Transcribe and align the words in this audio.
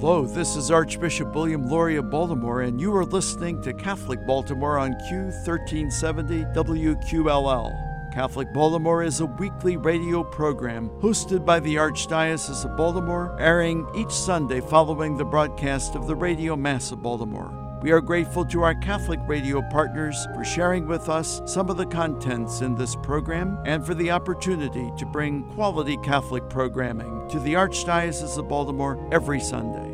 Hello, 0.00 0.24
this 0.24 0.54
is 0.54 0.70
Archbishop 0.70 1.34
William 1.34 1.68
Lori 1.68 1.96
of 1.96 2.08
Baltimore, 2.08 2.62
and 2.62 2.80
you 2.80 2.94
are 2.94 3.04
listening 3.04 3.60
to 3.62 3.72
Catholic 3.72 4.24
Baltimore 4.28 4.78
on 4.78 4.92
Q1370 5.10 6.54
WQLL. 6.54 8.14
Catholic 8.14 8.52
Baltimore 8.52 9.02
is 9.02 9.18
a 9.18 9.26
weekly 9.26 9.76
radio 9.76 10.22
program 10.22 10.88
hosted 11.00 11.44
by 11.44 11.58
the 11.58 11.74
Archdiocese 11.74 12.64
of 12.64 12.76
Baltimore, 12.76 13.36
airing 13.40 13.88
each 13.96 14.12
Sunday 14.12 14.60
following 14.60 15.16
the 15.16 15.24
broadcast 15.24 15.96
of 15.96 16.06
the 16.06 16.14
Radio 16.14 16.54
Mass 16.54 16.92
of 16.92 17.02
Baltimore. 17.02 17.52
We 17.82 17.90
are 17.90 18.00
grateful 18.00 18.44
to 18.46 18.62
our 18.62 18.74
Catholic 18.76 19.20
radio 19.26 19.62
partners 19.70 20.26
for 20.34 20.44
sharing 20.44 20.86
with 20.86 21.08
us 21.08 21.40
some 21.46 21.70
of 21.70 21.76
the 21.76 21.86
contents 21.86 22.60
in 22.60 22.76
this 22.76 22.94
program 22.96 23.58
and 23.66 23.84
for 23.84 23.94
the 23.94 24.12
opportunity 24.12 24.92
to 24.96 25.06
bring 25.06 25.42
quality 25.54 25.96
Catholic 25.98 26.48
programming 26.48 27.28
to 27.30 27.40
the 27.40 27.54
Archdiocese 27.54 28.38
of 28.38 28.48
Baltimore 28.48 28.98
every 29.12 29.40
Sunday. 29.40 29.87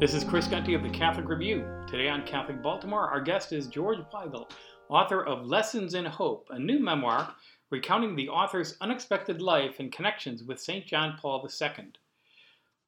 This 0.00 0.14
is 0.14 0.24
Chris 0.24 0.46
Gunty 0.46 0.72
of 0.72 0.82
the 0.82 0.88
Catholic 0.88 1.28
Review. 1.28 1.62
Today 1.86 2.08
on 2.08 2.24
Catholic 2.24 2.62
Baltimore, 2.62 3.06
our 3.08 3.20
guest 3.20 3.52
is 3.52 3.66
George 3.66 3.98
Weigel, 4.10 4.50
author 4.88 5.26
of 5.26 5.44
Lessons 5.44 5.92
in 5.92 6.06
Hope, 6.06 6.48
a 6.48 6.58
new 6.58 6.78
memoir 6.78 7.34
recounting 7.68 8.16
the 8.16 8.30
author's 8.30 8.78
unexpected 8.80 9.42
life 9.42 9.78
and 9.78 9.92
connections 9.92 10.42
with 10.42 10.58
St. 10.58 10.86
John 10.86 11.18
Paul 11.20 11.46
II. 11.46 11.88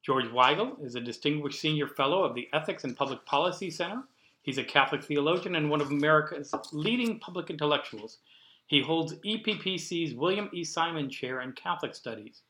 George 0.03 0.25
Weigel 0.25 0.83
is 0.83 0.95
a 0.95 1.03
distinguished 1.03 1.61
senior 1.61 1.87
fellow 1.87 2.25
of 2.25 2.35
the 2.35 2.49
Ethics 2.55 2.85
and 2.85 2.97
Public 2.97 3.27
Policy 3.27 3.71
Center. 3.71 4.05
He's 4.41 4.57
a 4.57 4.65
Catholic 4.65 5.05
theologian 5.05 5.57
and 5.57 5.69
one 5.69 5.83
of 5.83 5.91
America's 5.91 6.55
leading 6.73 7.19
public 7.19 7.51
intellectuals. 7.51 8.21
He 8.69 8.81
holds 8.81 9.17
EPPC's 9.17 10.15
William 10.15 10.49
E. 10.55 10.65
Simon 10.65 11.11
Chair 11.11 11.43
in 11.43 11.53
Catholic 11.53 11.95
Studies. 11.95 12.41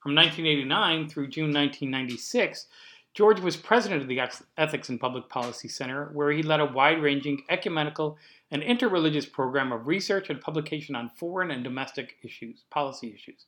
From 0.00 0.14
1989 0.14 1.08
through 1.08 1.26
June 1.30 1.52
1996, 1.52 2.68
George 3.14 3.40
was 3.40 3.56
president 3.56 4.02
of 4.02 4.08
the 4.08 4.20
Ethics 4.56 4.88
and 4.88 5.00
Public 5.00 5.28
Policy 5.28 5.68
Center, 5.68 6.10
where 6.12 6.30
he 6.30 6.42
led 6.42 6.60
a 6.60 6.66
wide 6.66 7.02
ranging 7.02 7.42
ecumenical 7.48 8.16
and 8.50 8.62
interreligious 8.62 9.30
program 9.30 9.72
of 9.72 9.86
research 9.86 10.30
and 10.30 10.40
publication 10.40 10.94
on 10.94 11.10
foreign 11.10 11.50
and 11.50 11.64
domestic 11.64 12.16
issues, 12.22 12.64
policy 12.70 13.12
issues. 13.14 13.46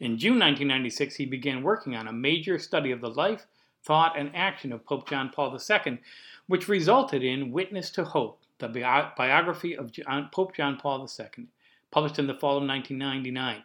In 0.00 0.18
June 0.18 0.38
1996, 0.38 1.16
he 1.16 1.26
began 1.26 1.62
working 1.62 1.94
on 1.94 2.08
a 2.08 2.12
major 2.12 2.58
study 2.58 2.90
of 2.90 3.00
the 3.00 3.10
life, 3.10 3.46
thought, 3.84 4.18
and 4.18 4.34
action 4.34 4.72
of 4.72 4.84
Pope 4.84 5.08
John 5.08 5.30
Paul 5.30 5.56
II, 5.56 5.98
which 6.46 6.68
resulted 6.68 7.22
in 7.22 7.52
Witness 7.52 7.90
to 7.90 8.04
Hope, 8.04 8.40
the 8.58 8.68
bi- 8.68 9.12
biography 9.16 9.76
of 9.76 9.92
John, 9.92 10.28
Pope 10.32 10.56
John 10.56 10.76
Paul 10.76 11.08
II, 11.18 11.46
published 11.90 12.18
in 12.18 12.26
the 12.26 12.34
fall 12.34 12.56
of 12.56 12.66
1999. 12.66 13.62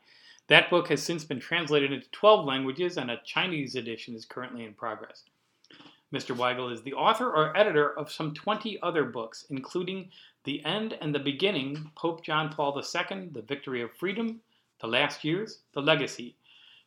That 0.47 0.69
book 0.69 0.87
has 0.87 1.03
since 1.03 1.25
been 1.25 1.39
translated 1.39 1.91
into 1.91 2.09
12 2.11 2.45
languages, 2.45 2.97
and 2.97 3.11
a 3.11 3.21
Chinese 3.25 3.75
edition 3.75 4.15
is 4.15 4.25
currently 4.25 4.63
in 4.63 4.73
progress. 4.73 5.23
Mr. 6.13 6.33
Weigel 6.33 6.71
is 6.71 6.81
the 6.81 6.93
author 6.93 7.29
or 7.29 7.55
editor 7.57 7.97
of 7.99 8.09
some 8.09 8.33
20 8.33 8.81
other 8.81 9.03
books, 9.03 9.45
including 9.49 10.09
The 10.45 10.63
End 10.63 10.97
and 11.01 11.13
the 11.13 11.19
Beginning, 11.19 11.91
Pope 11.95 12.23
John 12.23 12.49
Paul 12.49 12.81
II, 12.81 13.29
The 13.33 13.41
Victory 13.41 13.81
of 13.81 13.91
Freedom, 13.91 14.39
the 14.79 14.87
Last 14.87 15.25
Years, 15.25 15.59
The 15.73 15.81
Legacy. 15.81 16.37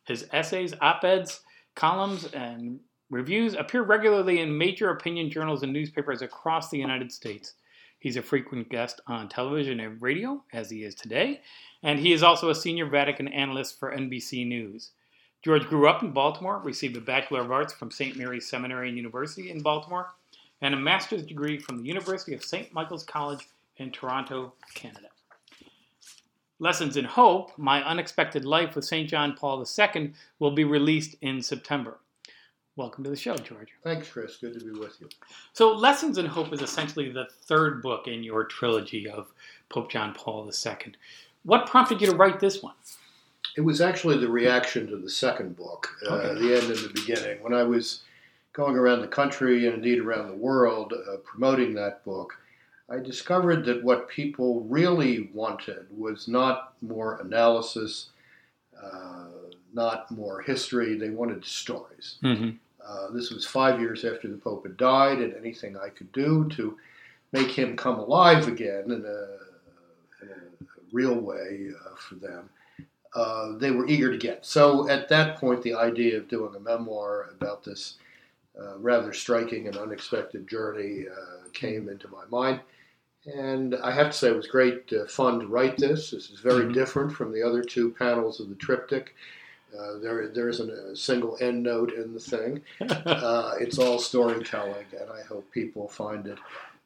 His 0.05 0.27
essays, 0.31 0.73
op 0.81 1.03
eds, 1.03 1.41
columns, 1.75 2.25
and 2.33 2.79
reviews 3.11 3.53
appear 3.53 3.83
regularly 3.83 4.39
in 4.39 4.57
major 4.57 4.89
opinion 4.89 5.29
journals 5.29 5.61
and 5.61 5.71
newspapers 5.71 6.23
across 6.23 6.71
the 6.71 6.79
United 6.79 7.11
States. 7.11 7.53
He's 8.01 8.17
a 8.17 8.23
frequent 8.23 8.67
guest 8.67 8.99
on 9.05 9.29
television 9.29 9.79
and 9.79 10.01
radio, 10.01 10.43
as 10.51 10.71
he 10.71 10.83
is 10.83 10.95
today, 10.95 11.41
and 11.83 11.99
he 11.99 12.13
is 12.13 12.23
also 12.23 12.49
a 12.49 12.55
senior 12.55 12.87
Vatican 12.87 13.27
analyst 13.27 13.79
for 13.79 13.95
NBC 13.95 14.47
News. 14.47 14.89
George 15.43 15.67
grew 15.67 15.87
up 15.87 16.01
in 16.01 16.11
Baltimore, 16.11 16.59
received 16.63 16.97
a 16.97 16.99
Bachelor 16.99 17.41
of 17.41 17.51
Arts 17.51 17.73
from 17.73 17.91
St. 17.91 18.15
Mary's 18.17 18.49
Seminary 18.49 18.87
and 18.87 18.97
University 18.97 19.51
in 19.51 19.61
Baltimore, 19.61 20.07
and 20.61 20.73
a 20.73 20.77
master's 20.77 21.23
degree 21.23 21.59
from 21.59 21.77
the 21.77 21.87
University 21.87 22.33
of 22.33 22.43
St. 22.43 22.73
Michael's 22.73 23.03
College 23.03 23.47
in 23.77 23.91
Toronto, 23.91 24.53
Canada. 24.73 25.09
Lessons 26.57 26.97
in 26.97 27.05
Hope, 27.05 27.55
My 27.55 27.83
Unexpected 27.83 28.45
Life 28.45 28.75
with 28.75 28.85
St. 28.85 29.07
John 29.07 29.35
Paul 29.35 29.63
II, 29.63 30.13
will 30.39 30.55
be 30.55 30.63
released 30.63 31.17
in 31.21 31.43
September. 31.43 31.99
Welcome 32.81 33.03
to 33.03 33.11
the 33.11 33.15
show, 33.15 33.35
George. 33.35 33.69
Thanks, 33.83 34.09
Chris. 34.09 34.37
Good 34.37 34.57
to 34.57 34.65
be 34.65 34.71
with 34.71 34.99
you. 34.99 35.07
So, 35.53 35.71
Lessons 35.71 36.17
in 36.17 36.25
Hope 36.25 36.51
is 36.51 36.63
essentially 36.63 37.11
the 37.11 37.27
third 37.43 37.83
book 37.83 38.07
in 38.07 38.23
your 38.23 38.43
trilogy 38.43 39.07
of 39.07 39.31
Pope 39.69 39.91
John 39.91 40.15
Paul 40.15 40.49
II. 40.49 40.93
What 41.43 41.67
prompted 41.67 42.01
you 42.01 42.07
to 42.07 42.15
write 42.15 42.39
this 42.39 42.63
one? 42.63 42.73
It 43.55 43.61
was 43.61 43.81
actually 43.81 44.17
the 44.17 44.29
reaction 44.29 44.87
to 44.87 44.97
the 44.97 45.11
second 45.11 45.55
book, 45.55 45.89
uh, 46.09 46.33
the 46.33 46.55
end 46.55 46.71
and 46.71 46.79
the 46.79 46.91
beginning. 46.95 47.43
When 47.43 47.53
I 47.53 47.61
was 47.61 48.01
going 48.53 48.75
around 48.75 49.01
the 49.01 49.07
country 49.07 49.67
and 49.67 49.75
indeed 49.75 49.99
around 49.99 50.29
the 50.29 50.35
world 50.35 50.91
uh, 50.91 51.17
promoting 51.17 51.75
that 51.75 52.03
book, 52.03 52.33
I 52.89 52.97
discovered 52.97 53.63
that 53.65 53.83
what 53.83 54.09
people 54.09 54.61
really 54.61 55.29
wanted 55.35 55.85
was 55.95 56.27
not 56.27 56.73
more 56.81 57.19
analysis, 57.19 58.09
uh, 58.81 59.27
not 59.71 60.09
more 60.09 60.41
history. 60.41 60.97
They 60.97 61.11
wanted 61.11 61.45
stories. 61.45 62.15
Mm-hmm. 62.23 62.57
Uh, 62.87 63.11
this 63.11 63.31
was 63.31 63.45
five 63.45 63.79
years 63.79 64.03
after 64.05 64.27
the 64.27 64.37
Pope 64.37 64.65
had 64.65 64.77
died, 64.77 65.19
and 65.19 65.33
anything 65.33 65.77
I 65.77 65.89
could 65.89 66.11
do 66.11 66.49
to 66.49 66.77
make 67.31 67.49
him 67.49 67.75
come 67.75 67.99
alive 67.99 68.47
again 68.47 68.85
in 68.85 69.05
a, 69.05 70.23
in 70.23 70.29
a 70.29 70.65
real 70.91 71.15
way 71.15 71.69
uh, 71.73 71.95
for 71.95 72.15
them, 72.15 72.49
uh, 73.15 73.57
they 73.57 73.71
were 73.71 73.87
eager 73.87 74.11
to 74.11 74.17
get. 74.17 74.45
So 74.45 74.89
at 74.89 75.09
that 75.09 75.37
point, 75.37 75.61
the 75.61 75.75
idea 75.75 76.17
of 76.17 76.27
doing 76.27 76.55
a 76.55 76.59
memoir 76.59 77.29
about 77.33 77.63
this 77.63 77.97
uh, 78.59 78.77
rather 78.79 79.13
striking 79.13 79.67
and 79.67 79.77
unexpected 79.77 80.47
journey 80.47 81.05
uh, 81.07 81.49
came 81.53 81.89
into 81.89 82.07
my 82.09 82.23
mind. 82.29 82.59
And 83.25 83.75
I 83.75 83.91
have 83.91 84.07
to 84.07 84.13
say, 84.13 84.29
it 84.29 84.35
was 84.35 84.47
great 84.47 84.91
uh, 84.93 85.05
fun 85.05 85.39
to 85.39 85.47
write 85.47 85.77
this. 85.77 86.11
This 86.11 86.29
is 86.31 86.39
very 86.39 86.63
mm-hmm. 86.63 86.73
different 86.73 87.11
from 87.11 87.31
the 87.31 87.43
other 87.43 87.61
two 87.63 87.91
panels 87.91 88.39
of 88.39 88.49
the 88.49 88.55
triptych. 88.55 89.15
Uh, 89.77 89.97
there, 89.99 90.27
there 90.27 90.49
isn't 90.49 90.69
a 90.69 90.95
single 90.95 91.37
end 91.39 91.63
note 91.63 91.93
in 91.93 92.13
the 92.13 92.19
thing. 92.19 92.61
Uh, 93.05 93.55
it's 93.59 93.77
all 93.77 93.99
storytelling, 93.99 94.85
and 94.99 95.09
I 95.09 95.21
hope 95.21 95.49
people 95.51 95.87
find 95.87 96.27
it 96.27 96.37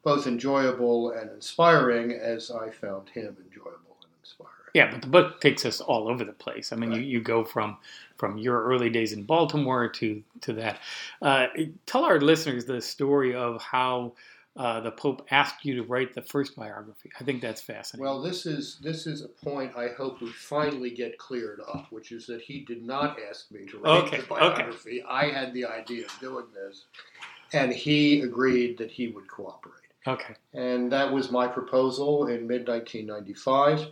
both 0.02 0.26
enjoyable 0.26 1.10
and 1.10 1.30
inspiring, 1.30 2.12
as 2.12 2.50
I 2.50 2.70
found 2.70 3.08
him 3.08 3.36
enjoyable 3.44 3.96
and 4.02 4.10
inspiring. 4.22 4.52
Yeah, 4.72 4.90
but 4.90 5.02
the 5.02 5.08
book 5.08 5.40
takes 5.40 5.66
us 5.66 5.80
all 5.80 6.08
over 6.08 6.24
the 6.24 6.32
place. 6.32 6.72
I 6.72 6.76
mean, 6.76 6.90
right. 6.90 7.00
you, 7.00 7.06
you 7.06 7.20
go 7.20 7.44
from 7.44 7.78
from 8.16 8.38
your 8.38 8.62
early 8.62 8.88
days 8.88 9.12
in 9.12 9.24
Baltimore 9.24 9.88
to 9.88 10.22
to 10.42 10.52
that. 10.52 10.80
Uh, 11.22 11.48
tell 11.86 12.04
our 12.04 12.20
listeners 12.20 12.66
the 12.66 12.80
story 12.80 13.34
of 13.34 13.60
how 13.62 14.12
uh, 14.56 14.80
the 14.80 14.90
Pope 14.90 15.26
asked 15.30 15.64
you 15.64 15.74
to 15.76 15.82
write 15.82 16.14
the 16.14 16.22
first 16.22 16.56
biography. 16.56 17.10
I 17.20 17.24
think 17.24 17.42
that's 17.42 17.60
fascinating. 17.60 18.04
Well, 18.04 18.22
this 18.22 18.46
is 18.46 18.78
this 18.82 19.06
is 19.06 19.22
a 19.22 19.28
point 19.28 19.76
I 19.76 19.88
hope 19.88 20.20
we 20.20 20.30
finally 20.30 20.90
get 20.90 21.18
cleared 21.18 21.60
up, 21.60 21.86
which 21.90 22.10
is 22.10 22.26
that 22.26 22.40
he 22.40 22.60
did 22.60 22.82
not 22.82 23.18
ask 23.28 23.50
me 23.50 23.66
to 23.66 23.78
write 23.78 24.04
okay, 24.04 24.20
the 24.20 24.26
biography. 24.26 25.02
Okay. 25.02 25.08
I 25.08 25.26
had 25.30 25.52
the 25.52 25.66
idea 25.66 26.06
of 26.06 26.20
doing 26.20 26.46
this, 26.54 26.86
and 27.52 27.72
he 27.72 28.20
agreed 28.20 28.78
that 28.78 28.90
he 28.90 29.08
would 29.08 29.28
cooperate. 29.28 29.74
Okay. 30.06 30.34
And 30.54 30.90
that 30.92 31.12
was 31.12 31.30
my 31.30 31.46
proposal 31.46 32.28
in 32.28 32.46
mid 32.46 32.66
1995. 32.66 33.88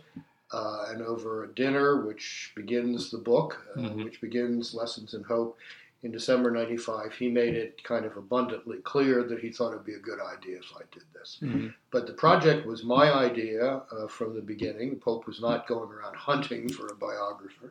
Uh, 0.53 0.85
and 0.89 1.01
over 1.01 1.43
a 1.43 1.53
dinner, 1.53 2.05
which 2.05 2.53
begins 2.55 3.09
the 3.09 3.17
book, 3.17 3.65
uh, 3.75 3.79
mm-hmm. 3.79 4.03
which 4.03 4.21
begins 4.21 4.73
Lessons 4.73 5.13
in 5.13 5.23
Hope, 5.23 5.57
in 6.05 6.11
December 6.11 6.51
95, 6.51 7.13
he 7.13 7.29
made 7.29 7.55
it 7.55 7.83
kind 7.83 8.05
of 8.05 8.15
abundantly 8.15 8.77
clear 8.77 9.23
that 9.23 9.39
he 9.39 9.51
thought 9.51 9.71
it 9.71 9.77
would 9.77 9.85
be 9.85 9.95
a 9.95 9.99
good 9.99 10.19
idea 10.19 10.57
if 10.57 10.71
I 10.75 10.83
did 10.91 11.01
this. 11.15 11.39
Mm-hmm. 11.41 11.69
But 11.89 12.05
the 12.05 12.13
project 12.13 12.67
was 12.67 12.83
my 12.83 13.11
idea 13.11 13.81
uh, 13.91 14.07
from 14.07 14.35
the 14.35 14.41
beginning. 14.41 14.91
The 14.91 14.97
Pope 14.97 15.25
was 15.25 15.41
not 15.41 15.67
going 15.67 15.89
around 15.89 16.15
hunting 16.15 16.69
for 16.69 16.85
a 16.85 16.95
biographer. 16.95 17.69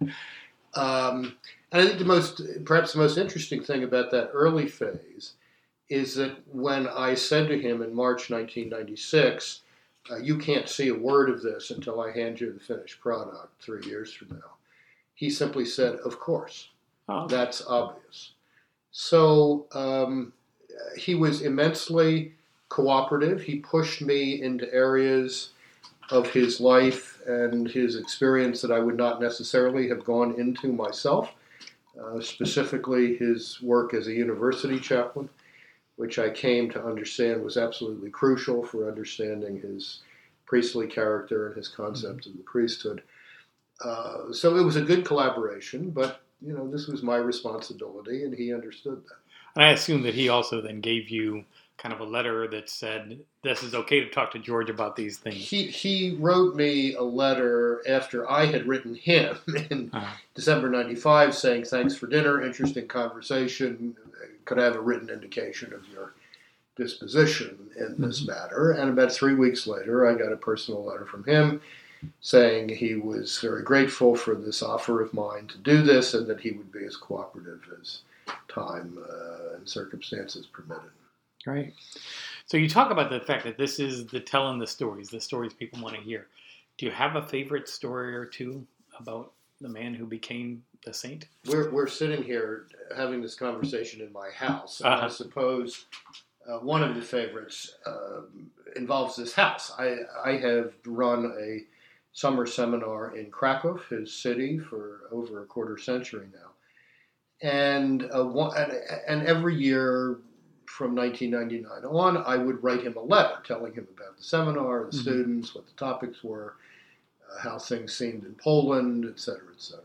Um, 0.75 1.37
and 1.71 1.83
I 1.83 1.87
think 1.87 2.01
the 2.01 2.05
most, 2.05 2.43
perhaps 2.65 2.93
the 2.93 2.99
most 2.99 3.19
interesting 3.19 3.63
thing 3.63 3.85
about 3.85 4.11
that 4.11 4.31
early 4.33 4.67
phase 4.67 5.35
is 5.89 6.17
that 6.17 6.37
when 6.51 6.89
I 6.89 7.15
said 7.15 7.47
to 7.49 7.61
him 7.61 7.83
in 7.83 7.95
March 7.95 8.31
1996, 8.31 9.61
uh, 10.11 10.17
you 10.17 10.39
can't 10.39 10.69
see 10.69 10.89
a 10.89 10.95
word 10.95 11.31
of 11.31 11.41
this 11.41 11.71
until 11.71 12.01
I 12.01 12.11
hand 12.11 12.41
you 12.41 12.53
the 12.53 12.59
finished 12.59 13.01
product 13.01 13.63
three 13.63 13.87
years 13.87 14.13
from 14.13 14.31
now, 14.31 14.57
he 15.15 15.31
simply 15.31 15.65
said, 15.65 15.95
Of 16.05 16.19
course. 16.19 16.71
Oh. 17.09 17.27
That's 17.27 17.65
obvious. 17.67 18.33
So 18.91 19.67
um, 19.73 20.33
he 20.97 21.15
was 21.15 21.43
immensely 21.43 22.33
cooperative. 22.69 23.43
He 23.43 23.57
pushed 23.57 24.03
me 24.03 24.43
into 24.43 24.73
areas 24.73 25.51
of 26.11 26.29
his 26.31 26.61
life 26.61 27.21
and 27.27 27.69
his 27.69 27.97
experience 27.97 28.61
that 28.63 28.73
I 28.73 28.79
would 28.79 28.97
not 28.97 29.21
necessarily 29.21 29.89
have 29.89 30.05
gone 30.05 30.39
into 30.39 30.73
myself, 30.73 31.33
uh, 32.01 32.21
specifically 32.21 33.17
his 33.17 33.61
work 33.63 33.95
as 33.95 34.07
a 34.07 34.13
university 34.13 34.79
chaplain, 34.79 35.29
which 35.97 36.19
I 36.19 36.31
came 36.31 36.71
to 36.71 36.85
understand 36.85 37.43
was 37.43 37.57
absolutely 37.57 38.11
crucial 38.11 38.65
for 38.65 38.89
understanding 38.89 39.61
his 39.61 40.01
priestly 40.47 40.87
character 40.87 41.49
and 41.49 41.57
his 41.57 41.69
concept 41.69 42.23
mm-hmm. 42.23 42.31
of 42.31 42.37
the 42.37 42.43
priesthood. 42.43 43.03
Uh, 43.83 44.33
so 44.33 44.57
it 44.57 44.63
was 44.63 44.77
a 44.77 44.83
good 44.83 45.05
collaboration, 45.05 45.91
but 45.91 46.21
you 46.45 46.53
know, 46.53 46.71
this 46.71 46.87
was 46.87 47.03
my 47.03 47.17
responsibility, 47.17 48.25
and 48.25 48.35
he 48.35 48.53
understood 48.53 49.03
that. 49.05 49.17
And 49.57 49.65
I 49.65 49.71
assume 49.71 50.03
that 50.03 50.15
he 50.15 50.29
also 50.29 50.61
then 50.61 50.81
gave 50.81 51.09
you 51.09 51.45
kind 51.77 51.93
of 51.93 52.01
a 52.01 52.05
letter 52.05 52.47
that 52.49 52.69
said 52.69 53.19
this 53.43 53.63
is 53.63 53.75
okay 53.75 54.01
to 54.01 54.09
talk 54.09 54.31
to 54.33 54.39
George 54.39 54.71
about 54.71 54.97
these 54.97 55.19
things. 55.19 55.37
He 55.37 55.67
he 55.67 56.17
wrote 56.19 56.55
me 56.55 56.95
a 56.95 57.03
letter 57.03 57.83
after 57.89 58.31
I 58.31 58.47
had 58.47 58.67
written 58.67 58.95
him 58.95 59.39
in 59.71 59.91
uh-huh. 59.93 60.15
December 60.35 60.69
'95, 60.69 61.35
saying 61.35 61.65
thanks 61.65 61.97
for 61.97 62.07
dinner, 62.07 62.43
interesting 62.43 62.89
conversation. 62.89 63.97
Could 64.45 64.59
I 64.59 64.65
have 64.65 64.77
a 64.77 64.81
written 64.81 65.09
indication 65.09 65.73
of 65.73 65.89
your 65.89 66.15
disposition 66.77 67.71
in 67.77 67.97
this 67.99 68.23
mm-hmm. 68.23 68.33
matter? 68.33 68.73
And 68.73 68.91
about 68.91 69.13
three 69.13 69.35
weeks 69.35 69.67
later, 69.67 70.07
I 70.07 70.19
got 70.19 70.33
a 70.33 70.37
personal 70.37 70.85
letter 70.85 71.07
from 71.07 71.25
him 71.25 71.63
saying 72.21 72.69
he 72.69 72.95
was 72.95 73.39
very 73.41 73.63
grateful 73.63 74.15
for 74.15 74.35
this 74.35 74.63
offer 74.63 75.01
of 75.01 75.13
mine 75.15 75.47
to 75.49 75.59
do 75.59 75.83
this 75.83 76.15
and 76.15 76.27
that 76.27 76.41
he 76.41 76.53
would 76.53 76.73
be 76.73 76.85
as 76.85 76.97
cooperative 76.97 77.61
as 77.81 78.01
time 78.49 78.99
uh, 79.09 79.57
and 79.57 79.69
circumstances 79.69 80.47
permitted. 80.47 80.91
Right. 81.47 81.75
So 82.47 82.57
you 82.57 82.69
talk 82.69 82.91
about 82.91 83.11
the 83.11 83.21
fact 83.21 83.45
that 83.45 83.59
this 83.59 83.79
is 83.79 84.07
the 84.07 84.21
telling 84.21 84.59
the 84.59 84.67
stories, 84.67 85.09
the 85.09 85.21
stories 85.21 85.53
people 85.53 85.83
want 85.83 85.97
to 85.97 86.03
hear. 86.03 86.27
Do 86.79 86.87
you 86.87 86.93
have 86.93 87.17
a 87.17 87.23
favorite 87.23 87.69
story 87.69 88.15
or 88.15 88.25
two 88.25 88.67
about 88.99 89.33
the 89.61 89.69
man 89.69 89.95
who 89.95 90.07
became 90.07 90.63
the 90.85 90.93
saint? 90.93 91.29
We're, 91.47 91.71
we're 91.71 91.87
sitting 91.89 92.23
here 92.23 92.67
having 92.97 93.21
this 93.21 93.35
conversation 93.35 94.01
in 94.01 94.13
my 94.13 94.31
house. 94.31 94.81
Uh-huh. 94.83 95.07
I 95.07 95.09
suppose 95.09 95.87
uh, 96.49 96.59
one 96.59 96.83
of 96.83 96.95
the 96.95 97.03
favorites 97.03 97.77
uh, 97.87 98.23
involves 98.77 99.17
this 99.17 99.33
house. 99.33 99.73
I, 99.79 99.97
I 100.25 100.33
have 100.33 100.75
run 100.87 101.33
a 101.41 101.61
summer 102.15 102.47
seminar 102.47 103.17
in 103.17 103.31
Krakow, 103.31 103.77
his 103.91 104.13
city, 104.13 104.59
for 104.59 105.03
over 105.11 105.43
a 105.43 105.47
quarter 105.47 105.77
century 105.77 106.29
now. 106.33 106.51
And, 107.47 108.09
uh, 108.15 108.25
one, 108.25 108.57
and, 108.57 108.73
and 109.07 109.27
every 109.27 109.57
year 109.57 110.19
from 110.65 110.95
1999 110.95 111.85
on, 111.85 112.17
I 112.17 112.37
would 112.37 112.63
write 112.63 112.85
him 112.85 112.97
a 112.97 113.03
letter 113.03 113.39
telling 113.45 113.75
him 113.75 113.87
about 113.95 114.17
the 114.17 114.23
seminar, 114.23 114.85
the 114.85 114.87
mm-hmm. 114.87 114.99
students, 115.01 115.55
what 115.55 115.67
the 115.67 115.73
topics 115.73 116.25
were, 116.25 116.55
uh, 117.31 117.41
how 117.41 117.59
things 117.59 117.93
seemed 117.95 118.25
in 118.25 118.35
Poland, 118.37 119.05
et 119.05 119.19
cetera, 119.19 119.51
et 119.53 119.61
cetera. 119.61 119.83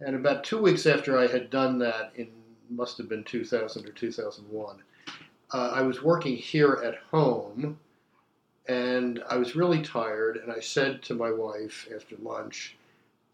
And 0.00 0.16
about 0.16 0.44
two 0.44 0.60
weeks 0.60 0.84
after 0.84 1.16
I 1.16 1.28
had 1.28 1.48
done 1.48 1.78
that, 1.78 2.12
in 2.16 2.28
must 2.70 2.98
have 2.98 3.08
been 3.08 3.24
2000 3.24 3.86
or 3.86 3.92
2001, 3.92 4.82
uh, 5.52 5.70
I 5.72 5.82
was 5.82 6.02
working 6.02 6.36
here 6.36 6.80
at 6.84 6.96
home, 7.10 7.78
and 8.68 9.22
I 9.28 9.36
was 9.36 9.56
really 9.56 9.82
tired. 9.82 10.36
And 10.36 10.50
I 10.50 10.60
said 10.60 11.02
to 11.02 11.14
my 11.14 11.30
wife 11.30 11.88
after 11.94 12.16
lunch, 12.22 12.76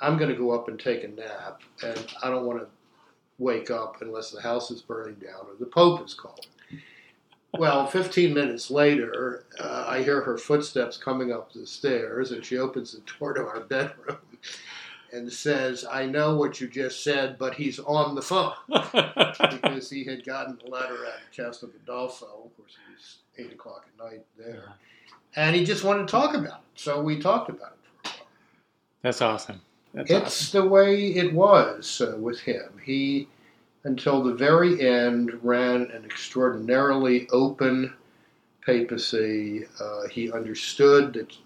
"I'm 0.01 0.17
going 0.17 0.31
to 0.31 0.37
go 0.37 0.51
up 0.51 0.69
and 0.69 0.79
take 0.79 1.05
a 1.05 1.09
nap, 1.09 1.63
and 1.83 2.07
I 2.23 2.31
don't 2.31 2.47
want 2.47 2.61
to 2.61 2.67
wake 3.41 3.71
up 3.71 4.03
unless 4.03 4.31
the 4.31 4.41
house 4.41 4.71
is 4.71 4.83
burning 4.83 5.17
down 5.17 5.47
or 5.47 5.57
the 5.59 5.67
Pope 5.67 6.05
is 6.05 6.15
calling. 6.15 6.39
Well, 7.59 7.87
15 7.87 8.33
minutes 8.33 8.71
later, 8.71 9.45
uh, 9.59 9.87
I 9.89 10.03
hear 10.03 10.21
her 10.21 10.39
footsteps 10.39 10.97
coming 10.97 11.33
up 11.33 11.53
the 11.53 11.67
stairs, 11.67 12.31
and 12.31 12.45
she 12.45 12.59
opens 12.59 12.93
the 12.93 13.03
door 13.19 13.35
to 13.35 13.45
our 13.45 13.61
bedroom 13.61 14.19
and 15.13 15.33
says, 15.33 15.85
I 15.91 16.07
know 16.07 16.37
what 16.37 16.61
you 16.61 16.69
just 16.69 17.03
said, 17.03 17.39
but 17.39 17.55
he's 17.55 17.81
on 17.81 18.15
the 18.15 18.23
phone. 18.23 18.53
because 18.69 19.91
he 19.91 20.05
had 20.05 20.25
gotten 20.25 20.59
a 20.65 20.71
letter 20.71 21.07
out 21.07 21.15
of 21.15 21.33
Castel 21.35 21.71
Gandolfo. 21.71 22.47
Of 22.47 22.57
course, 22.57 22.77
was 22.93 23.19
8 23.41 23.53
o'clock 23.53 23.87
at 23.87 24.05
night 24.05 24.25
there. 24.39 24.75
And 25.37 25.55
he 25.55 25.65
just 25.65 25.85
wanted 25.85 26.07
to 26.07 26.11
talk 26.11 26.35
about 26.35 26.61
it. 26.61 26.81
So 26.81 27.01
we 27.01 27.19
talked 27.21 27.51
about 27.51 27.73
it 27.73 28.09
for 28.09 28.09
a 28.09 28.19
while. 28.19 28.27
That's 29.03 29.23
awesome. 29.23 29.61
That's 29.95 30.11
it's 30.11 30.27
awesome. 30.27 30.63
the 30.63 30.69
way 30.69 31.07
it 31.07 31.33
was 31.33 32.01
uh, 32.01 32.17
with 32.19 32.41
him. 32.41 32.81
He, 32.85 33.29
until 33.85 34.23
the 34.23 34.35
very 34.35 34.87
end, 34.87 35.39
ran 35.43 35.91
an 35.91 36.05
extraordinarily 36.05 37.29
open 37.31 37.95
papacy. 38.65 39.67
Uh, 39.81 40.09
he 40.09 40.33
understood 40.33 41.15
that 41.15 41.31
the 41.31 41.37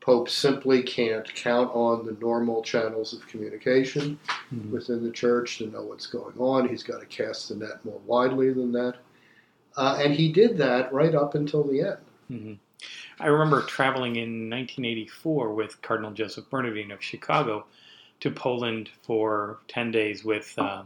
Pope 0.00 0.28
simply 0.28 0.82
can't 0.82 1.32
count 1.34 1.70
on 1.74 2.06
the 2.06 2.16
normal 2.20 2.62
channels 2.62 3.12
of 3.12 3.26
communication 3.26 4.18
mm-hmm. 4.52 4.72
within 4.72 5.04
the 5.04 5.10
church 5.10 5.58
to 5.58 5.66
know 5.66 5.82
what's 5.82 6.06
going 6.06 6.38
on. 6.38 6.68
He's 6.68 6.82
got 6.82 7.00
to 7.00 7.06
cast 7.06 7.48
the 7.48 7.56
net 7.56 7.84
more 7.84 8.00
widely 8.06 8.52
than 8.52 8.72
that. 8.72 8.96
Uh, 9.78 9.96
and 10.02 10.12
he 10.12 10.32
did 10.32 10.58
that 10.58 10.92
right 10.92 11.14
up 11.14 11.36
until 11.36 11.62
the 11.62 11.80
end. 11.80 11.98
Mm-hmm. 12.30 12.52
I 13.20 13.26
remember 13.26 13.62
traveling 13.62 14.16
in 14.16 14.50
1984 14.50 15.54
with 15.54 15.80
Cardinal 15.82 16.10
Joseph 16.10 16.50
Bernardin 16.50 16.90
of 16.90 17.02
Chicago 17.02 17.64
to 18.20 18.30
Poland 18.30 18.90
for 19.02 19.60
10 19.68 19.92
days 19.92 20.24
with 20.24 20.52
uh, 20.58 20.82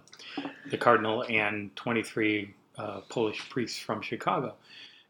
the 0.71 0.77
Cardinal 0.77 1.25
and 1.31 1.75
23 1.75 2.53
uh, 2.77 3.01
Polish 3.09 3.49
priests 3.49 3.79
from 3.79 4.03
Chicago. 4.03 4.55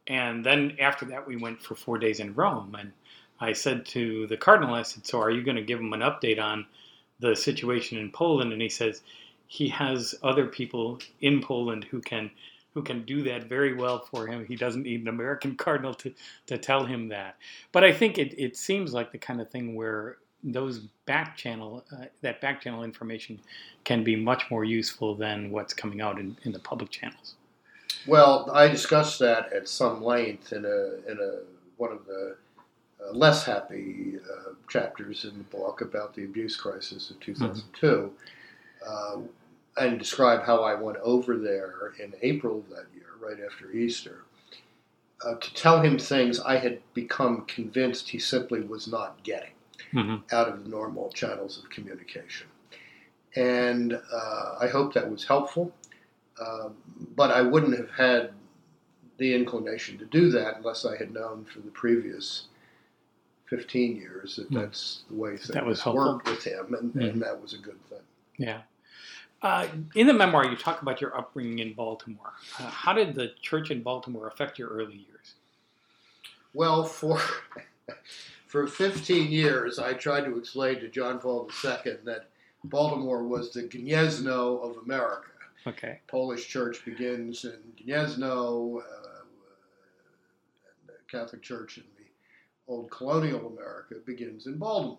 And 0.06 0.46
then 0.46 0.76
after 0.80 1.04
that, 1.06 1.26
we 1.26 1.36
went 1.36 1.60
for 1.60 1.74
four 1.74 1.98
days 1.98 2.20
in 2.20 2.34
Rome. 2.34 2.76
And 2.78 2.92
I 3.40 3.52
said 3.52 3.84
to 3.86 4.28
the 4.28 4.36
Cardinal, 4.36 4.74
I 4.74 4.82
said, 4.82 5.06
So 5.06 5.20
are 5.20 5.30
you 5.30 5.42
going 5.42 5.56
to 5.56 5.62
give 5.62 5.80
him 5.80 5.92
an 5.92 6.00
update 6.00 6.40
on 6.40 6.66
the 7.18 7.34
situation 7.34 7.98
in 7.98 8.12
Poland? 8.12 8.52
And 8.52 8.62
he 8.62 8.68
says, 8.68 9.02
he 9.48 9.68
has 9.68 10.14
other 10.22 10.46
people 10.46 11.00
in 11.20 11.42
Poland 11.42 11.84
who 11.84 12.00
can 12.00 12.30
who 12.74 12.82
can 12.82 13.04
do 13.04 13.22
that 13.22 13.48
very 13.48 13.74
well 13.74 14.00
for 14.10 14.26
him. 14.26 14.44
He 14.46 14.56
doesn't 14.56 14.82
need 14.82 15.02
an 15.02 15.08
American 15.08 15.56
cardinal 15.56 15.94
to, 15.94 16.12
to 16.46 16.58
tell 16.58 16.84
him 16.84 17.08
that. 17.08 17.36
But 17.72 17.84
I 17.84 17.92
think 17.92 18.18
it, 18.18 18.34
it 18.38 18.56
seems 18.56 18.92
like 18.92 19.12
the 19.12 19.18
kind 19.18 19.40
of 19.40 19.50
thing 19.50 19.74
where 19.74 20.18
those 20.44 20.80
back 21.06 21.36
channel 21.36 21.84
uh, 21.92 22.06
that 22.20 22.40
back 22.40 22.60
channel 22.60 22.82
information 22.82 23.38
can 23.84 24.02
be 24.02 24.16
much 24.16 24.50
more 24.50 24.64
useful 24.64 25.14
than 25.14 25.50
what's 25.50 25.72
coming 25.72 26.00
out 26.00 26.18
in, 26.18 26.36
in 26.42 26.52
the 26.52 26.58
public 26.58 26.90
channels. 26.90 27.36
Well, 28.06 28.50
I 28.52 28.66
discussed 28.66 29.20
that 29.20 29.52
at 29.52 29.68
some 29.68 30.02
length 30.02 30.52
in 30.52 30.64
a 30.64 31.10
in 31.10 31.18
a 31.18 31.42
one 31.76 31.92
of 31.92 32.04
the 32.06 32.36
uh, 33.04 33.12
less 33.12 33.44
happy 33.44 34.14
uh, 34.16 34.54
chapters 34.68 35.24
in 35.24 35.38
the 35.38 35.44
book 35.44 35.80
about 35.80 36.14
the 36.14 36.24
abuse 36.24 36.56
crisis 36.56 37.10
of 37.10 37.20
2002. 37.20 37.86
Mm-hmm. 37.86 39.22
And 39.76 39.98
describe 39.98 40.44
how 40.44 40.62
I 40.62 40.74
went 40.74 40.98
over 40.98 41.38
there 41.38 41.94
in 41.98 42.12
April 42.20 42.58
of 42.58 42.68
that 42.68 42.86
year, 42.94 43.06
right 43.20 43.38
after 43.44 43.72
Easter, 43.72 44.24
uh, 45.24 45.36
to 45.36 45.54
tell 45.54 45.80
him 45.80 45.98
things 45.98 46.40
I 46.40 46.58
had 46.58 46.80
become 46.94 47.46
convinced 47.46 48.10
he 48.10 48.18
simply 48.18 48.60
was 48.60 48.86
not 48.86 49.22
getting 49.22 49.52
mm-hmm. 49.92 50.16
out 50.34 50.48
of 50.48 50.64
the 50.64 50.68
normal 50.68 51.10
channels 51.12 51.58
of 51.58 51.70
communication. 51.70 52.48
And 53.34 53.94
uh, 53.94 54.56
I 54.60 54.68
hope 54.68 54.92
that 54.94 55.10
was 55.10 55.24
helpful, 55.24 55.72
uh, 56.38 56.68
but 57.16 57.30
I 57.30 57.40
wouldn't 57.40 57.76
have 57.78 57.90
had 57.90 58.32
the 59.18 59.34
inclination 59.34 59.98
to 59.98 60.04
do 60.06 60.30
that 60.30 60.58
unless 60.58 60.84
I 60.84 60.96
had 60.96 61.12
known 61.12 61.44
for 61.44 61.60
the 61.60 61.70
previous 61.70 62.48
15 63.46 63.96
years 63.96 64.36
that 64.36 64.50
mm. 64.50 64.60
that's 64.60 65.04
the 65.08 65.16
way 65.16 65.36
things 65.36 65.86
worked 65.86 66.28
with 66.28 66.44
him, 66.44 66.74
and, 66.74 66.92
mm. 66.94 67.10
and 67.10 67.22
that 67.22 67.40
was 67.40 67.52
a 67.52 67.58
good 67.58 67.82
thing. 67.88 67.98
Yeah. 68.38 68.62
Uh, 69.42 69.66
in 69.96 70.06
the 70.06 70.12
memoir, 70.12 70.44
you 70.44 70.56
talk 70.56 70.82
about 70.82 71.00
your 71.00 71.16
upbringing 71.18 71.58
in 71.58 71.72
Baltimore. 71.72 72.32
Uh, 72.60 72.68
how 72.68 72.92
did 72.92 73.14
the 73.14 73.32
church 73.42 73.70
in 73.70 73.82
Baltimore 73.82 74.28
affect 74.28 74.58
your 74.58 74.68
early 74.68 74.94
years? 74.94 75.34
Well, 76.54 76.84
for 76.84 77.20
for 78.46 78.66
15 78.66 79.32
years, 79.32 79.78
I 79.78 79.94
tried 79.94 80.26
to 80.26 80.38
explain 80.38 80.78
to 80.80 80.88
John 80.88 81.18
Paul 81.18 81.50
II 81.64 81.96
that 82.04 82.28
Baltimore 82.64 83.24
was 83.24 83.52
the 83.52 83.62
Gniezno 83.62 84.62
of 84.62 84.76
America. 84.84 85.28
Okay. 85.66 86.00
Polish 86.06 86.48
church 86.48 86.84
begins 86.84 87.44
in 87.44 87.58
Gniezno, 87.76 88.78
uh, 88.78 89.22
and 90.66 90.88
the 90.88 90.94
Catholic 91.10 91.42
Church 91.42 91.78
in 91.78 91.84
the 91.96 92.72
old 92.72 92.90
colonial 92.90 93.48
America 93.48 93.96
begins 94.04 94.46
in 94.46 94.58
Baltimore. 94.58 94.98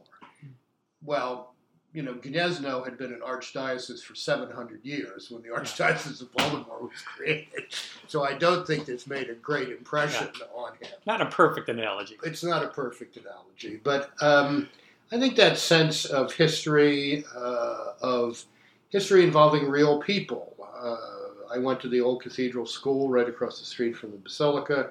Well, 1.02 1.53
you 1.94 2.02
know, 2.02 2.16
Gniezno 2.16 2.84
had 2.84 2.98
been 2.98 3.14
an 3.14 3.22
archdiocese 3.22 4.02
for 4.02 4.16
700 4.16 4.84
years 4.84 5.30
when 5.30 5.44
the 5.44 5.50
Archdiocese 5.50 6.22
of 6.22 6.34
Baltimore 6.34 6.82
was 6.82 7.02
created. 7.06 7.66
So 8.08 8.24
I 8.24 8.34
don't 8.34 8.66
think 8.66 8.90
it's 8.90 9.06
made 9.06 9.30
a 9.30 9.36
great 9.36 9.70
impression 9.70 10.30
yeah. 10.40 10.46
on 10.56 10.74
him. 10.74 10.90
Not 11.06 11.22
a 11.22 11.28
perfect 11.28 11.70
analogy. 11.70 12.18
It's 12.24 12.44
not 12.44 12.64
a 12.64 12.70
perfect 12.70 13.18
analogy, 13.18 13.80
but 13.84 14.12
um, 14.22 14.70
I 15.12 15.20
think 15.20 15.36
that 15.36 15.60
sense 15.60 16.06
of 16.06 16.34
history, 16.34 17.26
uh, 17.36 17.94
of 18.02 18.44
history 18.90 19.24
involving 19.24 19.70
real 19.70 20.02
people. 20.02 20.56
Uh, 20.76 21.54
I 21.54 21.60
went 21.60 21.80
to 21.82 21.90
the 21.90 22.02
old 22.02 22.24
cathedral 22.24 22.66
school 22.66 23.10
right 23.10 23.30
across 23.30 23.60
the 23.60 23.66
street 23.66 23.96
from 23.96 24.12
the 24.12 24.18
basilica. 24.18 24.90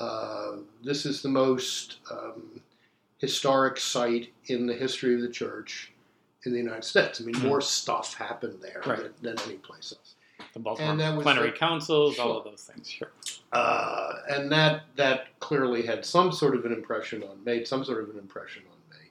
Uh, 0.00 0.52
this 0.82 1.04
is 1.04 1.20
the 1.20 1.28
most 1.28 1.98
um, 2.10 2.62
historic 3.18 3.78
site 3.78 4.32
in 4.46 4.66
the 4.66 4.74
history 4.74 5.14
of 5.14 5.20
the 5.20 5.28
church 5.28 5.92
in 6.46 6.52
the 6.52 6.58
United 6.58 6.84
States. 6.84 7.20
I 7.20 7.24
mean, 7.24 7.34
mm-hmm. 7.34 7.48
more 7.48 7.60
stuff 7.60 8.14
happened 8.14 8.58
there 8.60 8.82
right. 8.86 8.98
than, 8.98 9.36
than 9.36 9.44
any 9.46 9.56
place 9.56 9.92
else. 9.96 10.14
The 10.52 10.60
Baltimore 10.60 11.22
plenary 11.22 11.50
the, 11.50 11.56
councils, 11.56 12.16
sure. 12.16 12.24
all 12.24 12.38
of 12.38 12.44
those 12.44 12.62
things, 12.62 12.88
sure. 12.88 13.10
Uh, 13.52 14.14
and 14.28 14.50
that 14.52 14.84
that 14.96 15.38
clearly 15.40 15.82
had 15.82 16.04
some 16.04 16.32
sort 16.32 16.54
of 16.54 16.64
an 16.64 16.72
impression 16.72 17.22
on, 17.22 17.42
made 17.44 17.66
some 17.66 17.84
sort 17.84 18.02
of 18.04 18.10
an 18.10 18.18
impression 18.18 18.62
on 18.70 18.98
me. 18.98 19.10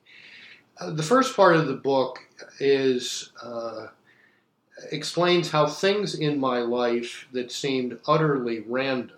Uh, 0.80 0.96
the 0.96 1.04
first 1.04 1.36
part 1.36 1.56
of 1.56 1.68
the 1.68 1.74
book 1.74 2.20
is 2.60 3.32
uh, 3.42 3.88
explains 4.92 5.50
how 5.52 5.68
things 5.68 6.16
in 6.16 6.40
my 6.40 6.60
life 6.60 7.28
that 7.32 7.52
seemed 7.52 8.00
utterly 8.08 8.62
random 8.62 9.18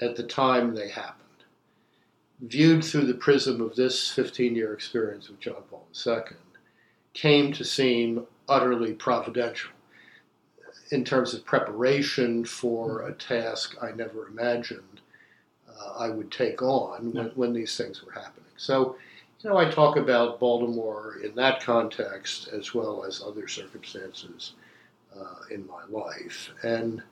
at 0.00 0.16
the 0.16 0.22
time 0.22 0.74
they 0.74 0.88
happened, 0.88 1.44
viewed 2.40 2.84
through 2.84 3.06
the 3.06 3.14
prism 3.14 3.60
of 3.60 3.76
this 3.76 4.10
15 4.10 4.54
year 4.54 4.72
experience 4.72 5.28
with 5.28 5.40
John 5.40 5.62
Paul 5.70 5.86
II, 6.06 6.14
came 7.18 7.52
to 7.52 7.64
seem 7.64 8.24
utterly 8.48 8.92
providential 8.92 9.72
in 10.90 11.04
terms 11.04 11.34
of 11.34 11.44
preparation 11.44 12.44
for 12.44 13.08
a 13.08 13.12
task 13.12 13.76
I 13.82 13.90
never 13.90 14.28
imagined 14.28 15.00
uh, 15.68 15.94
I 15.98 16.10
would 16.10 16.30
take 16.30 16.62
on 16.62 17.12
when, 17.12 17.26
when 17.34 17.52
these 17.52 17.76
things 17.76 18.04
were 18.04 18.12
happening. 18.12 18.52
So, 18.56 18.96
you 19.40 19.50
know, 19.50 19.56
I 19.56 19.68
talk 19.68 19.96
about 19.96 20.38
Baltimore 20.38 21.16
in 21.22 21.34
that 21.34 21.60
context 21.60 22.48
as 22.52 22.72
well 22.72 23.04
as 23.04 23.20
other 23.20 23.48
circumstances 23.48 24.52
uh, 25.18 25.42
in 25.50 25.66
my 25.66 25.82
life. 25.90 26.50
And 26.62 27.02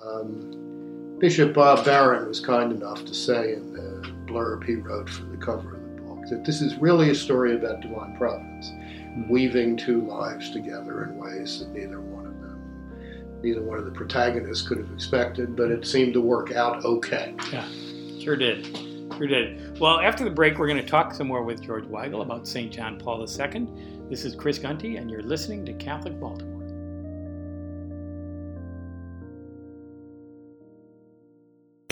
um, 0.00 1.16
Bishop 1.18 1.54
Bob 1.54 1.84
Barron 1.84 2.28
was 2.28 2.40
kind 2.40 2.72
enough 2.72 3.04
to 3.04 3.14
say 3.14 3.54
in 3.54 3.72
the 3.72 4.14
blurb 4.26 4.64
he 4.64 4.76
wrote 4.76 5.10
for 5.10 5.24
the 5.24 5.36
cover 5.36 5.74
of 5.74 5.96
the 5.96 6.02
book 6.02 6.24
that 6.30 6.44
this 6.44 6.62
is 6.62 6.76
really 6.76 7.10
a 7.10 7.14
story 7.14 7.56
about 7.56 7.80
divine 7.80 8.16
providence, 8.16 8.72
weaving 9.28 9.76
two 9.76 10.00
lives 10.02 10.50
together 10.50 11.04
in 11.04 11.16
ways 11.16 11.60
that 11.60 11.70
neither 11.70 12.00
one 12.00 12.26
of 12.26 12.40
them, 12.40 13.40
neither 13.42 13.62
one 13.62 13.78
of 13.78 13.84
the 13.84 13.90
protagonists 13.90 14.66
could 14.66 14.78
have 14.78 14.90
expected, 14.92 15.56
but 15.56 15.70
it 15.70 15.86
seemed 15.86 16.12
to 16.14 16.20
work 16.20 16.52
out 16.52 16.84
okay. 16.84 17.34
Yeah, 17.52 17.68
sure 18.20 18.36
did. 18.36 18.66
Sure 19.16 19.26
did. 19.26 19.78
Well, 19.78 20.00
after 20.00 20.24
the 20.24 20.30
break, 20.30 20.58
we're 20.58 20.66
going 20.66 20.82
to 20.82 20.88
talk 20.88 21.14
some 21.14 21.28
more 21.28 21.44
with 21.44 21.62
George 21.62 21.84
Weigel 21.84 22.22
about 22.22 22.48
St. 22.48 22.72
John 22.72 22.98
Paul 22.98 23.20
II. 23.20 23.68
This 24.10 24.24
is 24.24 24.34
Chris 24.34 24.58
Gunty, 24.58 24.96
and 24.96 25.10
you're 25.10 25.22
listening 25.22 25.64
to 25.66 25.72
Catholic 25.74 26.18
Baltimore. 26.18 26.53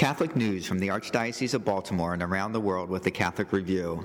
Catholic 0.02 0.34
news 0.34 0.66
from 0.66 0.80
the 0.80 0.88
Archdiocese 0.88 1.54
of 1.54 1.64
Baltimore 1.64 2.12
and 2.12 2.24
around 2.24 2.50
the 2.50 2.60
world 2.60 2.90
with 2.90 3.04
the 3.04 3.10
Catholic 3.12 3.52
Review. 3.52 4.02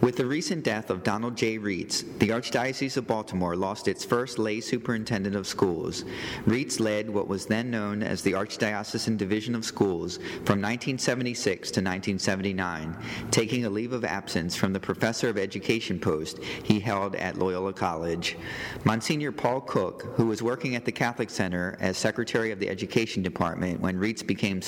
With 0.00 0.16
the 0.16 0.26
recent 0.26 0.64
death 0.64 0.90
of 0.90 1.04
Donald 1.04 1.36
J. 1.36 1.60
Reitz, 1.60 2.02
the 2.18 2.30
Archdiocese 2.30 2.96
of 2.96 3.06
Baltimore 3.06 3.54
lost 3.54 3.86
its 3.86 4.04
first 4.04 4.40
lay 4.40 4.60
superintendent 4.60 5.36
of 5.36 5.46
schools. 5.46 6.04
Reitz 6.44 6.80
led 6.80 7.08
what 7.08 7.28
was 7.28 7.46
then 7.46 7.70
known 7.70 8.02
as 8.02 8.20
the 8.20 8.32
Archdiocesan 8.32 9.16
Division 9.16 9.54
of 9.54 9.64
Schools 9.64 10.16
from 10.16 10.60
1976 10.60 11.70
to 11.70 11.80
1979, 11.82 12.96
taking 13.30 13.64
a 13.64 13.70
leave 13.70 13.92
of 13.92 14.04
absence 14.04 14.56
from 14.56 14.72
the 14.72 14.80
professor 14.80 15.28
of 15.28 15.38
education 15.38 16.00
post 16.00 16.42
he 16.64 16.80
held 16.80 17.14
at 17.14 17.38
Loyola 17.38 17.72
College. 17.72 18.36
Monsignor 18.82 19.30
Paul 19.30 19.60
Cook, 19.60 20.02
who 20.16 20.26
was 20.26 20.42
working 20.42 20.74
at 20.74 20.84
the 20.84 20.90
Catholic 20.90 21.30
Center 21.30 21.76
as 21.78 21.96
secretary 21.96 22.50
of 22.50 22.58
the 22.58 22.68
education 22.68 23.22
department 23.22 23.80
when 23.80 23.96
Reitz 24.00 24.26
became 24.26 24.60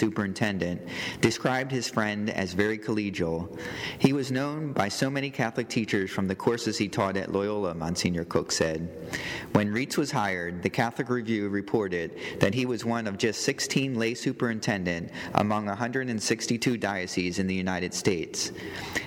described 1.21 1.71
his 1.71 1.88
friend 1.88 2.31
as 2.31 2.52
very 2.52 2.79
collegial. 2.79 3.59
He 3.99 4.12
was 4.12 4.31
known 4.31 4.73
by 4.73 4.88
so 4.88 5.11
many 5.11 5.31
Catholic 5.31 5.69
teachers 5.69 6.11
from 6.11 6.29
the 6.29 6.35
courses 6.35 6.79
he 6.79 6.88
taught 6.88 7.17
at 7.17 7.33
Loyola, 7.33 7.75
Monsignor 7.75 8.25
Cook 8.25 8.52
said. 8.52 8.88
When 9.52 9.73
Reitz 9.73 9.97
was 9.97 10.11
hired, 10.11 10.62
the 10.62 10.71
Catholic 10.71 11.09
Review 11.09 11.49
reported 11.49 12.19
that 12.38 12.55
he 12.55 12.67
was 12.67 12.85
one 12.85 13.07
of 13.07 13.19
just 13.19 13.43
16 13.43 13.99
lay 13.99 14.14
superintendent 14.14 15.11
among 15.35 15.67
162 15.67 16.76
dioceses 16.76 17.38
in 17.38 17.47
the 17.47 17.55
United 17.55 17.95
States. 17.95 18.52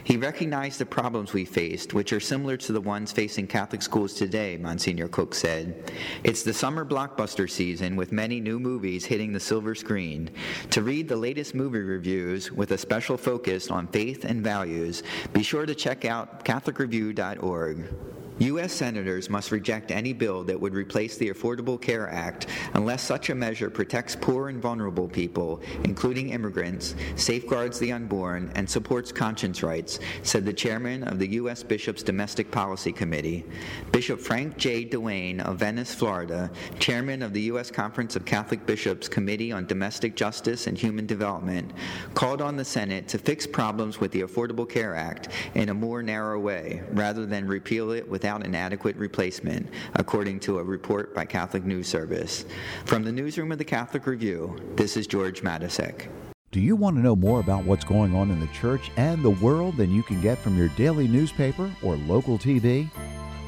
He 0.04 0.18
recognized 0.18 0.80
the 0.80 0.86
problems 0.86 1.34
we 1.34 1.46
faced, 1.46 1.94
which 1.94 2.14
are 2.14 2.20
similar 2.20 2.58
to 2.58 2.72
the 2.72 2.82
ones 2.82 3.12
facing 3.12 3.48
Catholic 3.48 3.82
schools 3.82 4.14
today, 4.14 4.58
Monsignor 4.58 5.08
Cook 5.08 5.34
said. 5.34 5.92
It's 6.24 6.44
the 6.44 6.54
summer 6.54 6.86
blockbuster 6.86 7.50
season 7.50 7.96
with 7.96 8.12
many 8.12 8.40
new 8.40 8.60
movies 8.60 9.06
hitting 9.06 9.34
the 9.34 9.40
silver 9.40 9.76
screen. 9.76 10.30
To 10.72 10.82
read 10.82 11.08
the 11.08 11.16
latest 11.16 11.43
latest 11.44 11.56
movie 11.56 11.80
reviews 11.80 12.54
with 12.54 12.72
a 12.72 12.78
special 12.78 13.18
focus 13.18 13.70
on 13.70 13.86
faith 13.88 14.24
and 14.24 14.42
values, 14.42 15.04
be 15.34 15.44
sure 15.44 15.66
to 15.66 15.76
check 15.76 16.06
out 16.06 16.46
CatholicReview.org. 16.46 18.23
U.S. 18.40 18.74
senators 18.74 19.30
must 19.30 19.52
reject 19.52 19.92
any 19.92 20.12
bill 20.12 20.44
that 20.46 20.60
would 20.60 20.74
replace 20.74 21.18
the 21.18 21.30
Affordable 21.30 21.80
Care 21.80 22.10
Act 22.10 22.48
unless 22.74 23.04
such 23.04 23.30
a 23.30 23.36
measure 23.36 23.70
protects 23.70 24.16
poor 24.16 24.50
and 24.50 24.60
vulnerable 24.60 25.08
people, 25.08 25.62
including 25.84 26.30
immigrants, 26.30 26.96
safeguards 27.16 27.78
the 27.78 27.92
unborn, 27.92 28.52
and 28.56 28.68
supports 28.68 29.12
conscience 29.12 29.62
rights, 29.62 30.00
said 30.24 30.46
the 30.46 30.54
chairman 30.54 31.04
of 31.04 31.20
the 31.20 31.28
U.S. 31.34 31.62
Bishops' 31.62 32.02
Domestic 32.02 32.50
Policy 32.50 32.92
Committee. 32.92 33.46
Bishop 33.92 34.20
Frank 34.20 34.58
J. 34.58 34.84
Dewane 34.84 35.40
of 35.42 35.58
Venice, 35.58 35.94
Florida, 35.94 36.50
chairman 36.80 37.22
of 37.22 37.34
the 37.34 37.42
U.S. 37.42 37.70
Conference 37.70 38.16
of 38.16 38.26
Catholic 38.26 38.66
Bishops 38.66 39.08
Committee 39.08 39.52
on 39.52 39.68
Domestic 39.68 40.16
Justice 40.16 40.66
and 40.66 40.78
Human 40.78 41.06
Development, 41.06 41.72
called 42.16 42.42
on 42.42 42.56
the 42.56 42.66
Senate 42.66 43.08
to 43.10 43.20
fix 43.20 43.46
problems 43.46 44.00
with 44.00 44.12
the 44.12 44.22
Affordable 44.22 44.68
Care 44.68 44.96
Act 44.96 45.30
in 45.54 45.70
a 45.70 45.74
more 45.74 46.02
narrow 46.02 46.40
way 46.40 46.82
rather 46.94 47.28
than 47.28 47.48
repeal 47.48 47.92
it 47.92 48.08
with 48.10 48.23
without 48.24 48.46
an 48.46 48.56
adequate 48.56 48.96
replacement, 48.96 49.68
according 49.96 50.40
to 50.40 50.58
a 50.58 50.64
report 50.64 51.14
by 51.14 51.26
Catholic 51.26 51.66
News 51.66 51.90
Service. 51.90 52.46
From 52.86 53.04
the 53.04 53.12
newsroom 53.12 53.52
of 53.52 53.58
the 53.58 53.66
Catholic 53.66 54.08
Review, 54.08 54.56
this 54.78 54.96
is 54.96 55.08
George 55.08 55.42
Matysek. 55.42 56.08
Do 56.50 56.62
you 56.62 56.78
want 56.78 56.96
to 56.96 57.02
know 57.02 57.18
more 57.18 57.42
about 57.42 57.66
what's 57.66 57.84
going 57.84 58.16
on 58.16 58.32
in 58.32 58.40
the 58.40 58.48
church 58.48 58.92
and 58.96 59.22
the 59.22 59.30
world 59.30 59.76
than 59.76 59.92
you 59.92 60.04
can 60.04 60.22
get 60.22 60.38
from 60.38 60.58
your 60.58 60.70
daily 60.70 61.06
newspaper 61.06 61.70
or 61.84 61.98
local 61.98 62.38
TV? 62.40 62.90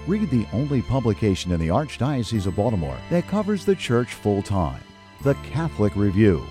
Read 0.07 0.29
the 0.29 0.45
only 0.51 0.81
publication 0.81 1.53
in 1.53 1.59
the 1.61 1.69
Archdiocese 1.69 2.45
of 2.45 2.57
Baltimore 2.57 2.97
that 3.09 3.29
covers 3.29 3.63
the 3.63 3.75
church 3.75 4.13
full 4.13 4.41
time 4.41 4.81
the 5.21 5.35
Catholic 5.35 5.95
Review. 5.95 6.45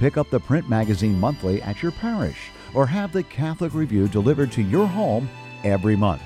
Pick 0.00 0.16
up 0.16 0.28
the 0.28 0.40
print 0.40 0.68
magazine 0.68 1.20
monthly 1.20 1.62
at 1.62 1.84
your 1.84 1.92
parish 1.92 2.50
or 2.74 2.84
have 2.84 3.12
the 3.12 3.22
Catholic 3.22 3.74
Review 3.74 4.08
delivered 4.08 4.50
to 4.50 4.62
your 4.62 4.88
home 4.88 5.28
every 5.62 5.94
month. 5.94 6.22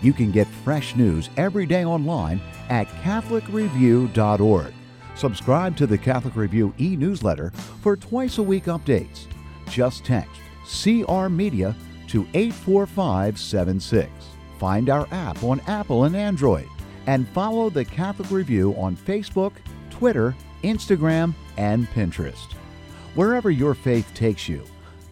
You 0.00 0.12
can 0.12 0.30
get 0.30 0.46
fresh 0.46 0.94
news 0.96 1.30
every 1.36 1.66
day 1.66 1.84
online 1.84 2.40
at 2.68 2.88
CatholicReview.org. 3.02 4.72
Subscribe 5.14 5.76
to 5.76 5.86
the 5.86 5.98
Catholic 5.98 6.36
Review 6.36 6.72
e 6.78 6.94
newsletter 6.94 7.50
for 7.82 7.96
twice 7.96 8.38
a 8.38 8.42
week 8.42 8.64
updates. 8.66 9.26
Just 9.68 10.04
text 10.04 10.40
CR 10.64 11.28
Media 11.28 11.74
to 12.08 12.26
84576. 12.34 14.10
Find 14.58 14.88
our 14.90 15.08
app 15.10 15.42
on 15.42 15.60
Apple 15.66 16.04
and 16.04 16.16
Android 16.16 16.68
and 17.06 17.28
follow 17.28 17.70
the 17.70 17.84
Catholic 17.84 18.30
Review 18.30 18.74
on 18.76 18.96
Facebook, 18.96 19.52
Twitter, 19.90 20.34
Instagram, 20.62 21.34
and 21.56 21.88
Pinterest. 21.88 22.52
Wherever 23.14 23.50
your 23.50 23.74
faith 23.74 24.12
takes 24.14 24.48
you, 24.48 24.62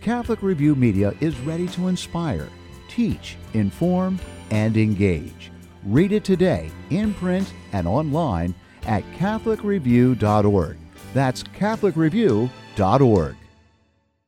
Catholic 0.01 0.43
Review 0.43 0.75
Media 0.77 1.15
is 1.21 1.39
ready 1.41 1.67
to 1.69 1.89
inspire, 1.89 2.49
teach, 2.89 3.37
inform, 3.55 4.21
and 4.51 4.77
engage. 4.77 5.51
Read 5.85 6.13
it 6.13 6.25
today 6.25 6.71
in 6.91 7.15
print 7.15 7.53
and 7.73 7.87
online 7.87 8.55
at 8.87 9.05
CatholicReview.org. 9.13 10.77
That's 11.15 11.43
CatholicReview.org. 11.43 13.37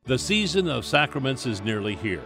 The 0.05 0.17
season 0.17 0.67
of 0.67 0.85
sacraments 0.85 1.45
is 1.45 1.61
nearly 1.61 1.95
here 1.95 2.23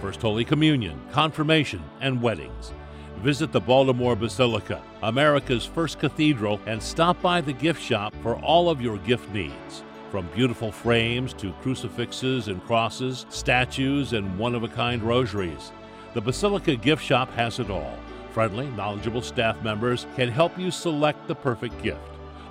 First 0.00 0.22
Holy 0.22 0.44
Communion, 0.44 1.00
Confirmation, 1.12 1.82
and 2.00 2.22
weddings. 2.22 2.72
Visit 3.18 3.50
the 3.50 3.60
Baltimore 3.60 4.14
Basilica, 4.14 4.80
America's 5.02 5.66
first 5.66 5.98
cathedral, 5.98 6.60
and 6.66 6.80
stop 6.80 7.20
by 7.20 7.40
the 7.40 7.52
gift 7.52 7.82
shop 7.82 8.14
for 8.22 8.36
all 8.36 8.70
of 8.70 8.80
your 8.80 8.96
gift 8.98 9.28
needs. 9.30 9.82
From 10.10 10.28
beautiful 10.28 10.70
frames 10.70 11.34
to 11.34 11.52
crucifixes 11.60 12.46
and 12.46 12.64
crosses, 12.64 13.26
statues, 13.28 14.12
and 14.12 14.38
one 14.38 14.54
of 14.54 14.62
a 14.62 14.68
kind 14.68 15.02
rosaries. 15.02 15.72
The 16.18 16.22
Basilica 16.22 16.74
gift 16.74 17.04
shop 17.04 17.30
has 17.34 17.60
it 17.60 17.70
all. 17.70 17.96
Friendly, 18.32 18.66
knowledgeable 18.70 19.22
staff 19.22 19.62
members 19.62 20.08
can 20.16 20.28
help 20.28 20.58
you 20.58 20.72
select 20.72 21.28
the 21.28 21.34
perfect 21.36 21.80
gift. 21.80 22.00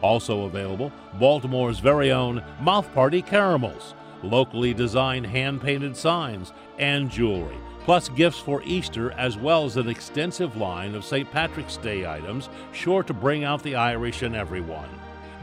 Also 0.01 0.45
available, 0.45 0.89
Baltimore's 1.19 1.79
very 1.79 2.13
own 2.13 2.41
Mouth 2.61 2.89
Party 2.93 3.21
Caramels, 3.21 3.93
locally 4.23 4.73
designed 4.73 5.25
hand 5.25 5.61
painted 5.61 5.97
signs, 5.97 6.53
and 6.79 7.11
jewelry, 7.11 7.57
plus 7.83 8.07
gifts 8.07 8.39
for 8.39 8.63
Easter, 8.63 9.11
as 9.11 9.35
well 9.35 9.65
as 9.65 9.75
an 9.75 9.89
extensive 9.89 10.55
line 10.55 10.95
of 10.95 11.03
St. 11.03 11.29
Patrick's 11.29 11.75
Day 11.75 12.07
items 12.09 12.47
sure 12.71 13.03
to 13.03 13.13
bring 13.13 13.43
out 13.43 13.63
the 13.63 13.75
Irish 13.75 14.23
in 14.23 14.33
everyone. 14.33 14.87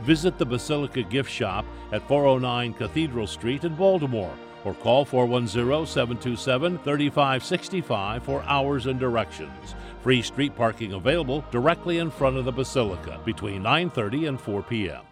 Visit 0.02 0.38
the 0.38 0.46
Basilica 0.46 1.02
gift 1.02 1.30
shop 1.30 1.66
at 1.92 2.08
409 2.08 2.72
Cathedral 2.72 3.26
Street 3.26 3.64
in 3.64 3.74
Baltimore 3.74 4.34
or 4.64 4.74
call 4.74 5.04
410 5.04 5.86
727 5.86 6.78
3565 6.78 8.22
for 8.22 8.42
hours 8.44 8.86
and 8.86 8.98
directions. 8.98 9.74
Free 10.02 10.22
street 10.22 10.54
parking 10.56 10.92
available 10.94 11.44
directly 11.50 11.98
in 11.98 12.10
front 12.10 12.36
of 12.36 12.44
the 12.44 12.52
Basilica 12.52 13.20
between 13.24 13.62
9:30 13.62 14.28
and 14.28 14.40
4 14.40 14.62
p.m. 14.62 15.02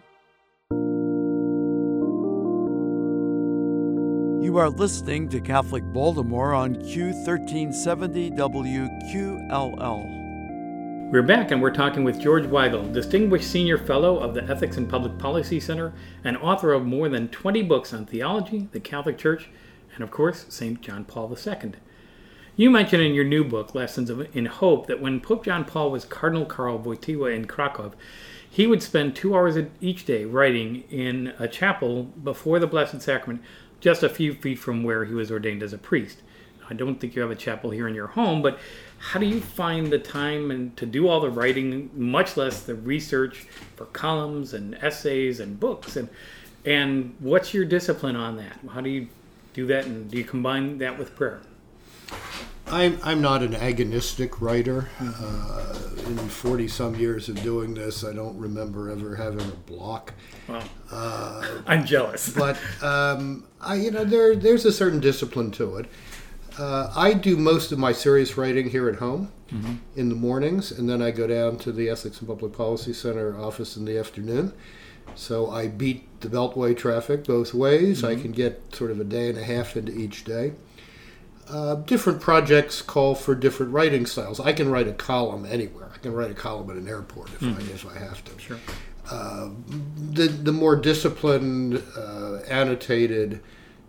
You 4.43 4.57
are 4.57 4.69
listening 4.69 5.29
to 5.29 5.39
Catholic 5.39 5.83
Baltimore 5.93 6.53
on 6.53 6.75
Q1370 6.75 8.37
WQLL. 8.37 10.22
We're 11.13 11.21
back 11.21 11.51
and 11.51 11.61
we're 11.61 11.69
talking 11.69 12.03
with 12.03 12.19
George 12.19 12.45
Weigel, 12.45 12.91
Distinguished 12.91 13.47
Senior 13.47 13.77
Fellow 13.77 14.17
of 14.17 14.33
the 14.33 14.43
Ethics 14.45 14.77
and 14.77 14.89
Public 14.89 15.19
Policy 15.19 15.59
Center 15.59 15.93
and 16.23 16.35
author 16.37 16.73
of 16.73 16.87
more 16.87 17.07
than 17.07 17.27
20 17.27 17.61
books 17.61 17.93
on 17.93 18.07
theology, 18.07 18.67
the 18.71 18.79
Catholic 18.79 19.19
Church, 19.19 19.47
and 19.93 20.03
of 20.03 20.09
course, 20.09 20.47
St. 20.49 20.81
John 20.81 21.05
Paul 21.05 21.31
II. 21.31 21.73
You 22.55 22.71
mentioned 22.71 23.03
in 23.03 23.13
your 23.13 23.25
new 23.25 23.43
book, 23.43 23.75
Lessons 23.75 24.09
in 24.09 24.47
Hope, 24.47 24.87
that 24.87 24.99
when 24.99 25.21
Pope 25.21 25.45
John 25.45 25.65
Paul 25.65 25.91
was 25.91 26.03
Cardinal 26.03 26.47
Karol 26.47 26.79
Wojtyła 26.79 27.35
in 27.35 27.45
Krakow, 27.45 27.93
he 28.49 28.65
would 28.65 28.81
spend 28.81 29.15
two 29.15 29.35
hours 29.35 29.55
each 29.81 30.05
day 30.05 30.25
writing 30.25 30.83
in 30.89 31.35
a 31.37 31.47
chapel 31.47 32.05
before 32.23 32.57
the 32.57 32.65
Blessed 32.65 33.03
Sacrament, 33.03 33.43
just 33.79 34.01
a 34.01 34.09
few 34.09 34.33
feet 34.33 34.57
from 34.57 34.83
where 34.83 35.05
he 35.05 35.13
was 35.13 35.29
ordained 35.31 35.61
as 35.61 35.73
a 35.73 35.77
priest. 35.77 36.23
I 36.73 36.75
don't 36.75 36.99
think 36.99 37.15
you 37.15 37.21
have 37.21 37.29
a 37.29 37.35
chapel 37.35 37.69
here 37.69 37.87
in 37.87 37.93
your 37.93 38.07
home, 38.07 38.41
but 38.41 38.57
how 38.97 39.19
do 39.19 39.27
you 39.27 39.39
find 39.39 39.91
the 39.93 39.99
time 39.99 40.49
and 40.49 40.75
to 40.77 40.87
do 40.87 41.07
all 41.07 41.19
the 41.19 41.29
writing, 41.29 41.91
much 41.93 42.35
less 42.35 42.63
the 42.63 42.73
research 42.73 43.45
for 43.75 43.85
columns 43.85 44.55
and 44.55 44.73
essays 44.75 45.39
and 45.39 45.59
books 45.59 45.95
and 45.95 46.09
and 46.65 47.13
what's 47.19 47.53
your 47.53 47.65
discipline 47.65 48.15
on 48.15 48.37
that? 48.37 48.57
How 48.71 48.81
do 48.81 48.89
you 48.89 49.07
do 49.53 49.67
that, 49.67 49.85
and 49.85 50.09
do 50.09 50.17
you 50.17 50.23
combine 50.23 50.77
that 50.77 50.97
with 50.97 51.13
prayer? 51.15 51.41
I'm, 52.67 52.97
I'm 53.03 53.21
not 53.21 53.43
an 53.43 53.53
agonistic 53.53 54.39
writer. 54.39 54.87
Uh, 54.99 55.75
in 56.07 56.17
40 56.17 56.67
some 56.69 56.95
years 56.95 57.27
of 57.27 57.41
doing 57.43 57.73
this, 57.73 58.03
I 58.03 58.13
don't 58.13 58.37
remember 58.37 58.89
ever 58.89 59.15
having 59.15 59.41
a 59.41 59.55
block. 59.67 60.13
Wow. 60.47 60.63
Uh, 60.89 61.61
I'm 61.67 61.85
jealous. 61.85 62.29
but 62.29 62.57
um, 62.81 63.45
I, 63.59 63.75
you 63.75 63.91
know, 63.91 64.05
there 64.05 64.35
there's 64.35 64.65
a 64.65 64.71
certain 64.71 64.99
discipline 64.99 65.51
to 65.51 65.77
it. 65.77 65.85
Uh, 66.57 66.91
I 66.95 67.13
do 67.13 67.35
most 67.35 67.71
of 67.71 67.79
my 67.79 67.91
serious 67.91 68.37
writing 68.37 68.69
here 68.69 68.87
at 68.87 68.97
home 68.97 69.31
mm-hmm. 69.51 69.75
in 69.95 70.09
the 70.09 70.15
mornings, 70.15 70.71
and 70.71 70.87
then 70.87 71.01
I 71.01 71.11
go 71.11 71.25
down 71.25 71.57
to 71.59 71.71
the 71.71 71.89
Ethics 71.89 72.19
and 72.19 72.27
Public 72.27 72.53
Policy 72.53 72.93
Center 72.93 73.39
office 73.39 73.75
in 73.75 73.85
the 73.85 73.97
afternoon. 73.97 74.53
So 75.15 75.49
I 75.49 75.67
beat 75.67 76.21
the 76.21 76.29
Beltway 76.29 76.77
traffic 76.77 77.25
both 77.25 77.53
ways. 77.53 78.01
Mm-hmm. 78.01 78.19
I 78.19 78.21
can 78.21 78.31
get 78.31 78.75
sort 78.75 78.91
of 78.91 78.99
a 78.99 79.03
day 79.03 79.29
and 79.29 79.37
a 79.37 79.43
half 79.43 79.75
into 79.75 79.97
each 79.97 80.23
day. 80.23 80.53
Uh, 81.49 81.75
different 81.75 82.21
projects 82.21 82.81
call 82.81 83.15
for 83.15 83.35
different 83.35 83.73
writing 83.73 84.05
styles. 84.05 84.39
I 84.39 84.53
can 84.53 84.69
write 84.69 84.87
a 84.87 84.93
column 84.93 85.45
anywhere. 85.45 85.91
I 85.93 85.97
can 85.97 86.13
write 86.13 86.31
a 86.31 86.35
column 86.35 86.69
at 86.69 86.77
an 86.77 86.87
airport 86.87 87.29
if, 87.29 87.41
mm-hmm. 87.41 87.59
I, 87.59 87.73
if 87.73 87.85
I 87.85 87.99
have 87.99 88.23
to. 88.25 88.39
Sure. 88.39 88.59
Uh, 89.11 89.49
the, 90.11 90.27
the 90.27 90.53
more 90.53 90.77
disciplined, 90.77 91.83
uh, 91.97 92.35
annotated, 92.47 93.41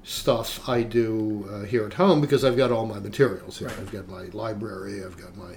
stuff 0.05 0.69
I 0.69 0.83
do 0.83 1.49
uh, 1.51 1.63
here 1.63 1.87
at 1.87 1.95
home 1.95 2.21
because 2.21 2.45
I've 2.45 2.57
got 2.57 2.71
all 2.71 2.87
my 2.87 3.01
materials 3.01 3.59
here. 3.59 3.69
Right. 3.69 3.79
I've 3.79 3.93
got 3.93 4.09
my 4.09 4.25
library, 4.27 5.03
I've 5.05 5.17
got 5.17 5.37
my 5.37 5.53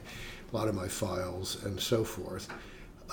a 0.51 0.55
lot 0.55 0.69
of 0.69 0.75
my 0.75 0.87
files, 0.87 1.63
and 1.65 1.79
so 1.79 2.03
forth. 2.03 2.47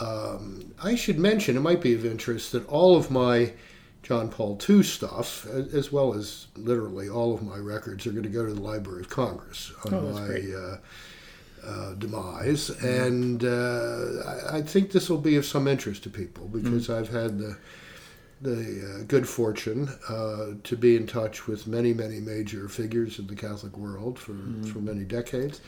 Um, 0.01 0.73
I 0.83 0.95
should 0.95 1.19
mention, 1.19 1.57
it 1.57 1.61
might 1.61 1.81
be 1.81 1.95
of 1.95 2.05
interest, 2.07 2.53
that 2.53 2.67
all 2.69 2.97
of 2.97 3.11
my 3.11 3.53
John 4.05 4.29
Paul 4.29 4.61
II 4.69 4.83
stuff, 4.83 5.47
as 5.47 5.91
well 5.91 6.15
as 6.15 6.47
literally 6.57 7.09
all 7.09 7.35
of 7.35 7.43
my 7.43 7.57
records, 7.57 8.07
are 8.07 8.11
going 8.11 8.23
to 8.23 8.29
go 8.29 8.47
to 8.47 8.53
the 8.53 8.61
Library 8.61 9.01
of 9.01 9.09
Congress 9.09 9.73
on 9.87 9.95
oh, 9.95 10.01
my 10.13 10.53
uh, 10.57 10.77
uh, 11.67 11.95
demise. 11.95 12.71
Mm-hmm. 12.71 12.87
And 12.87 13.45
uh, 13.45 14.51
I, 14.53 14.59
I, 14.59 14.63
think 14.63 14.93
this 14.93 15.09
will 15.09 15.19
be 15.19 15.37
of 15.37 15.47
some 15.47 15.67
interest 15.67 16.03
to 16.03 16.11
people 16.11 16.49
because 16.49 16.89
mm-hmm. 16.89 17.01
I've 17.01 17.09
had 17.09 17.39
the 17.39 17.57
the 18.45 19.01
uh, 19.01 19.05
good 19.09 19.27
fortune 19.27 19.89
uh, 20.09 20.53
to 20.63 20.77
be 20.77 20.97
in 20.97 21.07
touch 21.07 21.47
with 21.47 21.67
many, 21.67 21.93
many 21.93 22.21
major 22.21 22.69
figures 22.69 23.19
in 23.19 23.27
the 23.27 23.35
Catholic 23.35 23.77
world 23.77 24.19
for, 24.19 24.33
mm. 24.33 24.71
for 24.71 24.79
many 24.79 25.03
decades. 25.03 25.61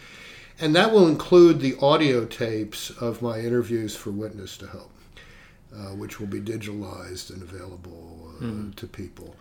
And 0.61 0.77
that 0.77 0.93
will 0.93 1.09
include 1.09 1.61
the 1.61 1.77
audio 1.81 2.25
tapes 2.27 2.91
of 2.91 3.23
my 3.23 3.41
interviews 3.41 3.97
for 3.97 4.11
Witness 4.11 4.57
to 4.59 4.67
Hope, 4.67 4.93
uh, 5.75 5.95
which 5.95 6.21
will 6.21 6.27
be 6.27 6.41
digitalized 6.41 7.31
and 7.31 7.43
available 7.43 8.35
mm. 8.41 8.75
to 8.77 8.87
people. 8.87 9.35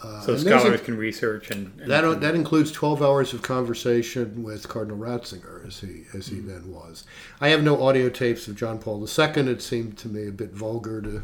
Uh, 0.00 0.20
so 0.20 0.36
scholars 0.36 0.80
a, 0.80 0.84
can 0.84 0.96
research 0.96 1.50
and, 1.50 1.72
and 1.80 1.90
that 1.90 2.20
that 2.20 2.36
includes 2.36 2.70
12 2.70 3.02
hours 3.02 3.34
of 3.34 3.42
conversation 3.42 4.44
with 4.44 4.68
Cardinal 4.68 4.96
Ratzinger 4.96 5.66
as 5.66 5.80
he 5.80 6.04
as 6.14 6.28
he 6.28 6.36
mm 6.36 6.46
then 6.48 6.72
was. 6.72 7.04
I 7.40 7.48
have 7.48 7.62
no 7.62 7.82
audio 7.82 8.08
tapes 8.08 8.48
of 8.48 8.56
John 8.56 8.78
Paul 8.78 9.00
II. 9.00 9.48
It 9.48 9.60
seemed 9.60 9.98
to 9.98 10.08
me 10.08 10.28
a 10.28 10.32
bit 10.32 10.52
vulgar 10.52 11.02
to 11.02 11.22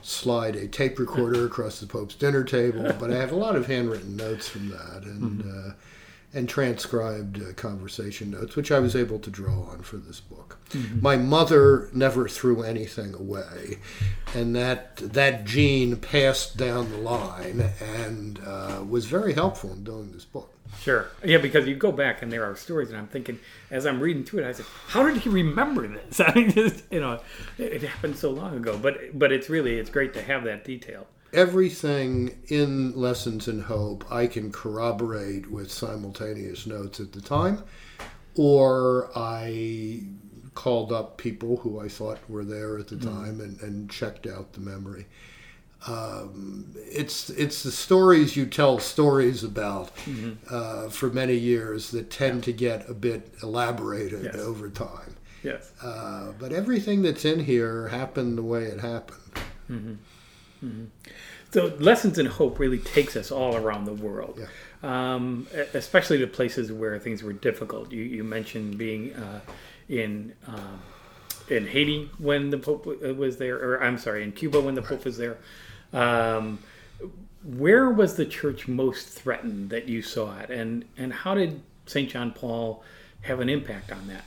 slide 0.00 0.56
a 0.56 0.66
tape 0.68 0.98
recorder 0.98 1.44
across 1.46 1.80
the 1.80 1.86
Pope's 1.86 2.14
dinner 2.14 2.44
table, 2.44 2.94
but 2.98 3.12
I 3.12 3.16
have 3.16 3.32
a 3.32 3.36
lot 3.36 3.56
of 3.56 3.66
handwritten 3.66 4.16
notes 4.16 4.48
from 4.48 4.70
that 4.70 5.02
and 5.02 5.42
mm-hmm. 5.42 5.70
uh, 5.70 5.72
and 6.34 6.48
transcribed 6.48 7.42
uh, 7.42 7.52
conversation 7.54 8.30
notes, 8.30 8.56
which 8.56 8.72
I 8.72 8.78
was 8.78 8.96
able 8.96 9.18
to 9.18 9.30
draw 9.30 9.64
on 9.64 9.82
for 9.82 9.96
this 9.96 10.20
book. 10.20 10.58
Mm-hmm. 10.70 11.02
My 11.02 11.16
mother 11.16 11.90
never 11.92 12.28
threw 12.28 12.62
anything 12.62 13.14
away, 13.14 13.78
and 14.34 14.56
that 14.56 14.96
that 14.96 15.44
gene 15.44 15.96
passed 15.96 16.56
down 16.56 16.90
the 16.90 16.98
line 16.98 17.72
and 17.80 18.40
uh, 18.46 18.82
was 18.88 19.06
very 19.06 19.34
helpful 19.34 19.72
in 19.72 19.84
doing 19.84 20.12
this 20.12 20.24
book. 20.24 20.48
Sure. 20.80 21.08
Yeah, 21.22 21.38
because 21.38 21.68
you 21.68 21.76
go 21.76 21.92
back 21.92 22.22
and 22.22 22.32
there 22.32 22.44
are 22.44 22.56
stories, 22.56 22.88
and 22.88 22.98
I'm 22.98 23.06
thinking 23.06 23.38
as 23.70 23.84
I'm 23.84 24.00
reading 24.00 24.24
through 24.24 24.44
it, 24.44 24.48
I 24.48 24.52
said, 24.52 24.66
"How 24.88 25.06
did 25.06 25.18
he 25.18 25.28
remember 25.28 25.86
this?" 25.86 26.18
I 26.26 26.32
mean, 26.34 26.50
just, 26.50 26.84
you 26.90 27.00
know, 27.00 27.20
it 27.58 27.82
happened 27.82 28.16
so 28.16 28.30
long 28.30 28.56
ago. 28.56 28.78
But 28.78 29.18
but 29.18 29.32
it's 29.32 29.50
really 29.50 29.78
it's 29.78 29.90
great 29.90 30.14
to 30.14 30.22
have 30.22 30.44
that 30.44 30.64
detail 30.64 31.06
everything 31.32 32.38
in 32.48 32.94
Lessons 32.94 33.48
in 33.48 33.60
Hope 33.60 34.10
I 34.10 34.26
can 34.26 34.52
corroborate 34.52 35.50
with 35.50 35.72
simultaneous 35.72 36.66
notes 36.66 37.00
at 37.00 37.12
the 37.12 37.20
time, 37.20 37.62
or 38.34 39.10
I 39.16 40.02
called 40.54 40.92
up 40.92 41.16
people 41.16 41.58
who 41.58 41.80
I 41.80 41.88
thought 41.88 42.18
were 42.28 42.44
there 42.44 42.78
at 42.78 42.88
the 42.88 42.96
mm. 42.96 43.04
time 43.04 43.40
and, 43.40 43.60
and 43.62 43.90
checked 43.90 44.26
out 44.26 44.52
the 44.52 44.60
memory. 44.60 45.06
Um, 45.86 46.74
it's 46.76 47.28
it's 47.30 47.64
the 47.64 47.72
stories 47.72 48.36
you 48.36 48.46
tell 48.46 48.78
stories 48.78 49.42
about 49.42 49.94
mm-hmm. 49.96 50.32
uh, 50.48 50.88
for 50.90 51.10
many 51.10 51.34
years 51.34 51.90
that 51.90 52.08
tend 52.08 52.36
yeah. 52.36 52.44
to 52.44 52.52
get 52.52 52.88
a 52.88 52.94
bit 52.94 53.34
elaborated 53.42 54.24
yes. 54.24 54.36
over 54.36 54.68
time. 54.70 55.16
Yes. 55.42 55.72
Uh, 55.82 56.32
but 56.38 56.52
everything 56.52 57.02
that's 57.02 57.24
in 57.24 57.40
here 57.40 57.88
happened 57.88 58.38
the 58.38 58.42
way 58.42 58.64
it 58.64 58.78
happened. 58.78 59.32
Mm-hmm. 59.68 59.94
Mm-hmm. 60.62 60.84
So, 61.50 61.74
Lessons 61.78 62.18
in 62.18 62.26
Hope 62.26 62.58
really 62.58 62.78
takes 62.78 63.14
us 63.16 63.30
all 63.30 63.56
around 63.56 63.84
the 63.84 63.92
world, 63.92 64.40
yeah. 64.40 65.14
um, 65.14 65.46
especially 65.74 66.18
to 66.18 66.26
places 66.26 66.72
where 66.72 66.98
things 66.98 67.22
were 67.22 67.34
difficult. 67.34 67.92
You, 67.92 68.02
you 68.02 68.24
mentioned 68.24 68.78
being 68.78 69.12
uh, 69.14 69.40
in 69.88 70.32
um, 70.46 70.80
in 71.48 71.66
Haiti 71.66 72.08
when 72.18 72.50
the 72.50 72.58
Pope 72.58 72.86
was 72.86 73.36
there, 73.36 73.56
or 73.56 73.82
I'm 73.82 73.98
sorry, 73.98 74.22
in 74.22 74.32
Cuba 74.32 74.60
when 74.60 74.74
the 74.74 74.82
Pope 74.82 75.04
was 75.04 75.18
there. 75.18 75.38
Um, 75.92 76.60
where 77.44 77.90
was 77.90 78.14
the 78.14 78.24
church 78.24 78.68
most 78.68 79.08
threatened 79.08 79.70
that 79.70 79.88
you 79.88 80.00
saw 80.00 80.38
it, 80.38 80.50
and 80.50 80.84
and 80.96 81.12
how 81.12 81.34
did 81.34 81.60
St. 81.86 82.08
John 82.08 82.32
Paul 82.32 82.82
have 83.22 83.40
an 83.40 83.48
impact 83.48 83.92
on 83.92 84.06
that? 84.08 84.24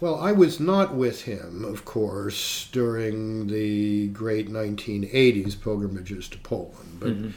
Well, 0.00 0.18
I 0.18 0.32
was 0.32 0.58
not 0.58 0.94
with 0.94 1.24
him, 1.24 1.64
of 1.64 1.84
course, 1.84 2.68
during 2.72 3.48
the 3.48 4.08
great 4.08 4.48
1980s 4.48 5.60
pilgrimages 5.60 6.26
to 6.28 6.38
Poland, 6.38 6.98
but 6.98 7.10
mm-hmm. 7.10 7.30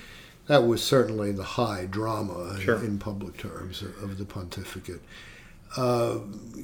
that 0.47 0.65
was 0.65 0.81
certainly 0.81 1.33
the 1.33 1.43
high 1.43 1.85
drama 1.85 2.57
sure. 2.61 2.77
in, 2.77 2.85
in, 2.85 2.99
public 2.99 3.37
terms 3.37 3.81
of 3.81 4.17
the 4.17 4.23
pontificate. 4.23 5.01
Uh, 5.75 6.19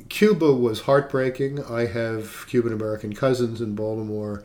Cuba 0.07 0.53
was 0.53 0.81
heartbreaking. 0.81 1.63
I 1.65 1.87
have 1.87 2.45
Cuban 2.47 2.71
American 2.71 3.13
cousins 3.13 3.59
in 3.59 3.75
Baltimore. 3.75 4.43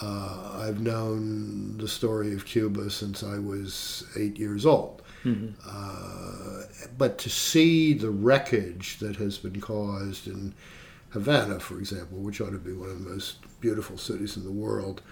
Uh, 0.00 0.62
I've 0.62 0.80
known 0.80 1.76
the 1.76 1.86
story 1.86 2.32
of 2.34 2.44
Cuba 2.44 2.90
since 2.90 3.22
I 3.22 3.38
was 3.38 4.04
eight 4.16 4.38
years 4.38 4.66
old. 4.66 5.01
Mm-hmm. 5.24 5.48
Uh, 5.66 6.64
but 6.98 7.18
to 7.18 7.30
see 7.30 7.92
the 7.92 8.10
wreckage 8.10 8.98
that 8.98 9.16
has 9.16 9.38
been 9.38 9.60
caused 9.60 10.26
in 10.26 10.54
Havana, 11.10 11.60
for 11.60 11.78
example, 11.78 12.18
which 12.18 12.40
ought 12.40 12.50
to 12.50 12.58
be 12.58 12.72
one 12.72 12.90
of 12.90 13.04
the 13.04 13.10
most 13.10 13.36
beautiful 13.60 13.98
cities 13.98 14.36
in 14.36 14.44
the 14.44 14.50
world, 14.50 15.02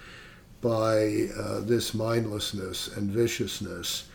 by 0.61 1.29
uh, 1.39 1.61
this 1.61 1.95
mindlessness 1.95 2.89
and 2.89 3.11
viciousness, 3.11 4.09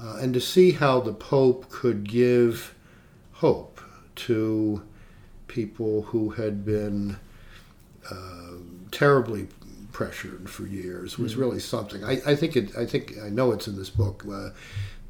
uh, 0.00 0.16
and 0.20 0.34
to 0.34 0.40
see 0.40 0.72
how 0.72 1.00
the 1.00 1.12
Pope 1.12 1.68
could 1.70 2.08
give 2.08 2.74
hope 3.32 3.80
to 4.16 4.82
people 5.46 6.02
who 6.02 6.30
had 6.30 6.64
been 6.64 7.16
uh, 8.10 8.52
terribly 8.90 9.46
pressured 9.92 10.50
for 10.50 10.66
years 10.66 11.18
was 11.18 11.32
mm-hmm. 11.32 11.40
really 11.40 11.60
something. 11.60 12.04
I, 12.04 12.20
I, 12.26 12.34
think 12.34 12.56
it. 12.56 12.76
I 12.76 12.84
think 12.84 13.14
I 13.24 13.28
know 13.28 13.52
it's 13.52 13.68
in 13.68 13.76
this 13.76 13.90
book. 13.90 14.24
Uh, 14.30 14.50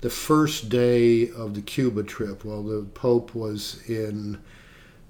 the 0.04 0.10
first 0.10 0.68
day 0.68 1.30
of 1.30 1.54
the 1.54 1.62
Cuba 1.62 2.02
trip, 2.02 2.44
Well, 2.44 2.62
the 2.62 2.82
Pope 2.82 3.34
was 3.34 3.82
in, 3.88 4.38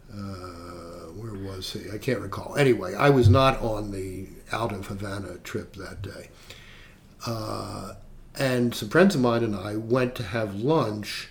uh, 0.08 1.10
where 1.16 1.34
was 1.34 1.72
he? 1.72 1.90
I 1.90 1.98
can't 1.98 2.20
recall. 2.20 2.54
Anyway, 2.54 2.94
I 2.94 3.10
was 3.10 3.28
not 3.28 3.60
on 3.60 3.90
the 3.90 4.28
out 4.52 4.70
of 4.70 4.86
Havana 4.86 5.38
trip 5.38 5.74
that 5.74 6.00
day. 6.00 6.28
Uh, 7.26 7.94
and 8.38 8.72
some 8.72 8.88
friends 8.88 9.16
of 9.16 9.20
mine 9.20 9.42
and 9.42 9.56
I 9.56 9.74
went 9.74 10.14
to 10.14 10.22
have 10.22 10.54
lunch 10.54 11.30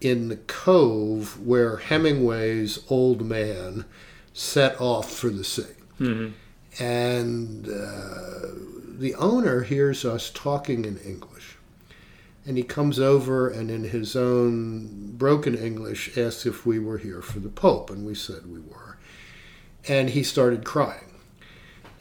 in 0.00 0.28
the 0.28 0.38
cove 0.38 1.38
where 1.46 1.76
Hemingway's 1.76 2.78
old 2.88 3.20
man 3.20 3.84
set 4.32 4.80
off 4.80 5.12
for 5.12 5.28
the 5.28 5.44
sea. 5.44 5.76
Mm-hmm. 6.00 6.82
And 6.82 7.68
uh, 7.68 8.48
the 8.98 9.14
owner 9.16 9.60
hears 9.60 10.06
us 10.06 10.30
talking 10.30 10.86
in 10.86 10.96
English. 11.00 11.53
And 12.46 12.58
he 12.58 12.62
comes 12.62 12.98
over 12.98 13.48
and, 13.48 13.70
in 13.70 13.84
his 13.84 14.14
own 14.14 15.12
broken 15.16 15.54
English, 15.54 16.16
asks 16.18 16.44
if 16.44 16.66
we 16.66 16.78
were 16.78 16.98
here 16.98 17.22
for 17.22 17.40
the 17.40 17.48
Pope. 17.48 17.90
And 17.90 18.04
we 18.04 18.14
said 18.14 18.46
we 18.46 18.60
were. 18.60 18.98
And 19.88 20.10
he 20.10 20.22
started 20.22 20.64
crying. 20.64 21.14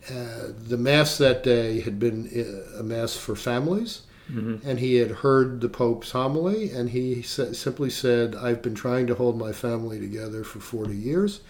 Uh, 0.10 0.50
the 0.58 0.78
Mass 0.78 1.18
that 1.18 1.44
day 1.44 1.80
had 1.80 1.98
been 1.98 2.30
uh, 2.36 2.80
a 2.80 2.84
Mass 2.84 3.16
for 3.16 3.36
families. 3.36 4.02
Mm-hmm. 4.32 4.68
And 4.68 4.80
he 4.80 4.96
had 4.96 5.12
heard 5.12 5.62
the 5.62 5.70
Pope's 5.70 6.12
homily, 6.12 6.72
and 6.72 6.90
he 6.90 7.22
sa- 7.22 7.52
simply 7.52 7.90
said, 7.90 8.36
I've 8.36 8.62
been 8.62 8.76
trying 8.76 9.08
to 9.08 9.16
hold 9.16 9.38
my 9.38 9.52
family 9.52 10.00
together 10.00 10.44
for 10.44 10.60
40 10.60 10.96
years 10.96 11.42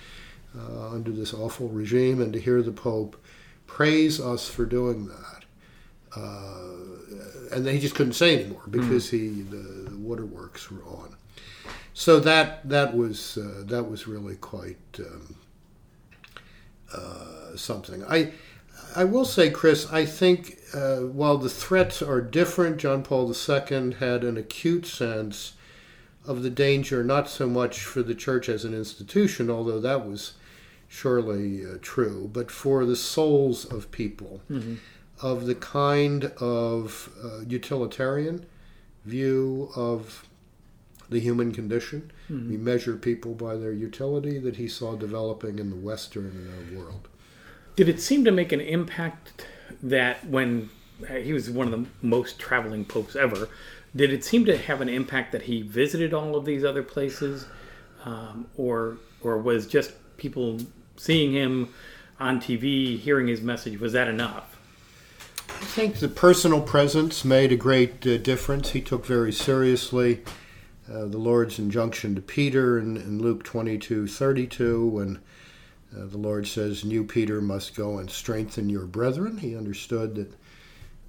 uh, 0.58 0.90
under 0.90 1.12
this 1.12 1.34
awful 1.34 1.68
regime, 1.70 2.20
and 2.20 2.34
to 2.34 2.40
hear 2.40 2.62
the 2.62 2.72
Pope 2.72 3.16
praise 3.68 4.20
us 4.20 4.48
for 4.50 4.66
doing 4.66 5.08
that. 5.08 5.43
Uh, 6.16 6.74
and 7.52 7.66
then 7.66 7.74
he 7.74 7.80
just 7.80 7.96
couldn't 7.96 8.14
say 8.14 8.40
anymore 8.40 8.64
because 8.70 9.08
mm. 9.08 9.12
he 9.12 9.42
the, 9.44 9.90
the, 9.90 9.98
waterworks 9.98 10.70
were 10.70 10.84
on. 10.86 11.16
So 11.94 12.20
that 12.20 12.68
that 12.70 12.96
was 12.96 13.38
uh, 13.38 13.64
that 13.66 13.90
was 13.90 14.08
really 14.08 14.36
quite 14.36 14.78
um, 15.00 15.36
uh, 16.94 17.56
something. 17.56 18.04
I 18.06 18.32
I 18.96 19.04
will 19.06 19.26
say, 19.26 19.50
Chris, 19.50 19.92
I 19.92 20.06
think 20.06 20.58
uh, 20.74 20.98
while 20.98 21.38
the 21.38 21.50
threats 21.50 22.02
are 22.02 22.22
different, 22.22 22.78
John 22.78 23.04
Paul 23.04 23.34
II 23.34 23.94
had 23.94 24.24
an 24.24 24.38
acute 24.38 24.86
sense 24.86 25.54
of 26.26 26.44
the 26.44 26.50
danger, 26.50 27.04
not 27.04 27.30
so 27.30 27.48
much 27.48 27.80
for 27.80 28.04
the 28.04 28.16
church 28.16 28.50
as 28.50 28.66
an 28.66 28.74
institution, 28.74 29.50
although 29.50 29.80
that 29.80 30.08
was 30.08 30.34
surely 30.88 31.66
uh, 31.66 31.78
true, 31.82 32.30
but 32.32 32.52
for 32.52 32.86
the 32.86 32.96
souls 32.96 33.66
of 33.66 33.92
people, 33.92 34.42
mm-hmm. 34.50 34.76
Of 35.22 35.46
the 35.46 35.56
kind 35.56 36.26
of 36.40 37.10
uh, 37.24 37.40
utilitarian 37.48 38.46
view 39.06 39.70
of 39.76 40.28
the 41.10 41.20
human 41.20 41.52
condition. 41.52 42.12
Mm-hmm. 42.30 42.50
We 42.50 42.58
measure 42.58 42.96
people 42.96 43.34
by 43.34 43.56
their 43.56 43.72
utility 43.72 44.40
that 44.40 44.56
he 44.56 44.68
saw 44.68 44.96
developing 44.96 45.60
in 45.60 45.70
the 45.70 45.76
Western 45.76 46.76
world. 46.76 47.08
Did 47.76 47.90
it 47.90 48.02
seem 48.02 48.24
to 48.26 48.32
make 48.32 48.52
an 48.52 48.62
impact 48.62 49.46
that 49.82 50.26
when 50.28 50.70
uh, 51.10 51.16
he 51.16 51.34
was 51.34 51.50
one 51.50 51.72
of 51.72 51.72
the 51.72 51.88
most 52.02 52.40
traveling 52.40 52.86
popes 52.86 53.16
ever, 53.16 53.50
did 53.96 54.12
it 54.12 54.24
seem 54.24 54.46
to 54.46 54.58
have 54.58 54.82
an 54.82 54.90
impact 54.90 55.32
that 55.32 55.44
he 55.44 55.62
visited 55.62 56.14
all 56.14 56.36
of 56.36 56.46
these 56.46 56.64
other 56.64 56.84
places, 56.84 57.46
um, 58.06 58.48
or 58.58 58.98
or 59.22 59.38
was 59.38 59.68
just 59.68 59.92
people 60.18 60.60
seeing 60.98 61.34
him 61.34 61.74
on 62.20 62.40
TV, 62.40 62.98
hearing 62.98 63.28
his 63.28 63.42
message, 63.42 63.80
was 63.80 63.94
that 63.94 64.08
enough? 64.08 64.53
I 65.64 65.66
think 65.66 65.96
the 65.96 66.10
personal 66.10 66.60
presence 66.60 67.24
made 67.24 67.54
a 67.54 67.56
great 67.56 68.06
uh, 68.06 68.18
difference. 68.18 68.72
He 68.72 68.82
took 68.82 69.06
very 69.06 69.32
seriously 69.32 70.22
uh, 70.92 71.06
the 71.06 71.18
Lord's 71.18 71.58
injunction 71.58 72.16
to 72.16 72.22
Peter 72.22 72.78
in, 72.78 72.98
in 72.98 73.20
Luke 73.20 73.46
22 73.46 74.08
32 74.08 74.86
when 74.86 75.20
uh, 75.96 76.06
the 76.08 76.18
Lord 76.18 76.48
says, 76.48 76.84
"New 76.84 77.06
Peter 77.06 77.40
must 77.40 77.76
go 77.76 77.98
and 77.98 78.12
strengthen 78.12 78.70
your 78.70 78.86
brethren. 78.86 79.38
He 79.38 79.56
understood 79.56 80.16
that 80.16 80.34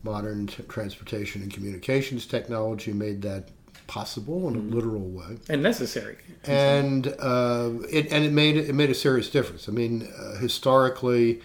modern 0.05 0.47
t- 0.47 0.63
transportation 0.69 1.43
and 1.43 1.53
communications 1.53 2.25
technology 2.25 2.93
made 2.93 3.23
that 3.23 3.49
possible 3.89 4.47
in 4.47 4.55
a 4.55 4.59
mm-hmm. 4.59 4.73
literal 4.73 5.09
way 5.09 5.37
and 5.49 5.65
necessary. 5.65 6.17
And 6.45 7.09
uh, 7.19 7.71
it 7.91 8.13
and 8.13 8.25
it 8.25 8.33
made 8.33 8.57
it 8.57 8.73
made 8.73 8.91
a 8.91 8.95
serious 8.95 9.29
difference. 9.29 9.69
I 9.69 9.73
mean, 9.73 10.09
uh, 10.17 10.37
historically, 10.37 11.43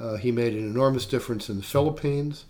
uh, 0.00 0.16
he 0.16 0.32
made 0.32 0.54
an 0.54 0.60
enormous 0.60 1.06
difference 1.06 1.48
in 1.48 1.58
the 1.58 1.62
Philippines, 1.62 2.44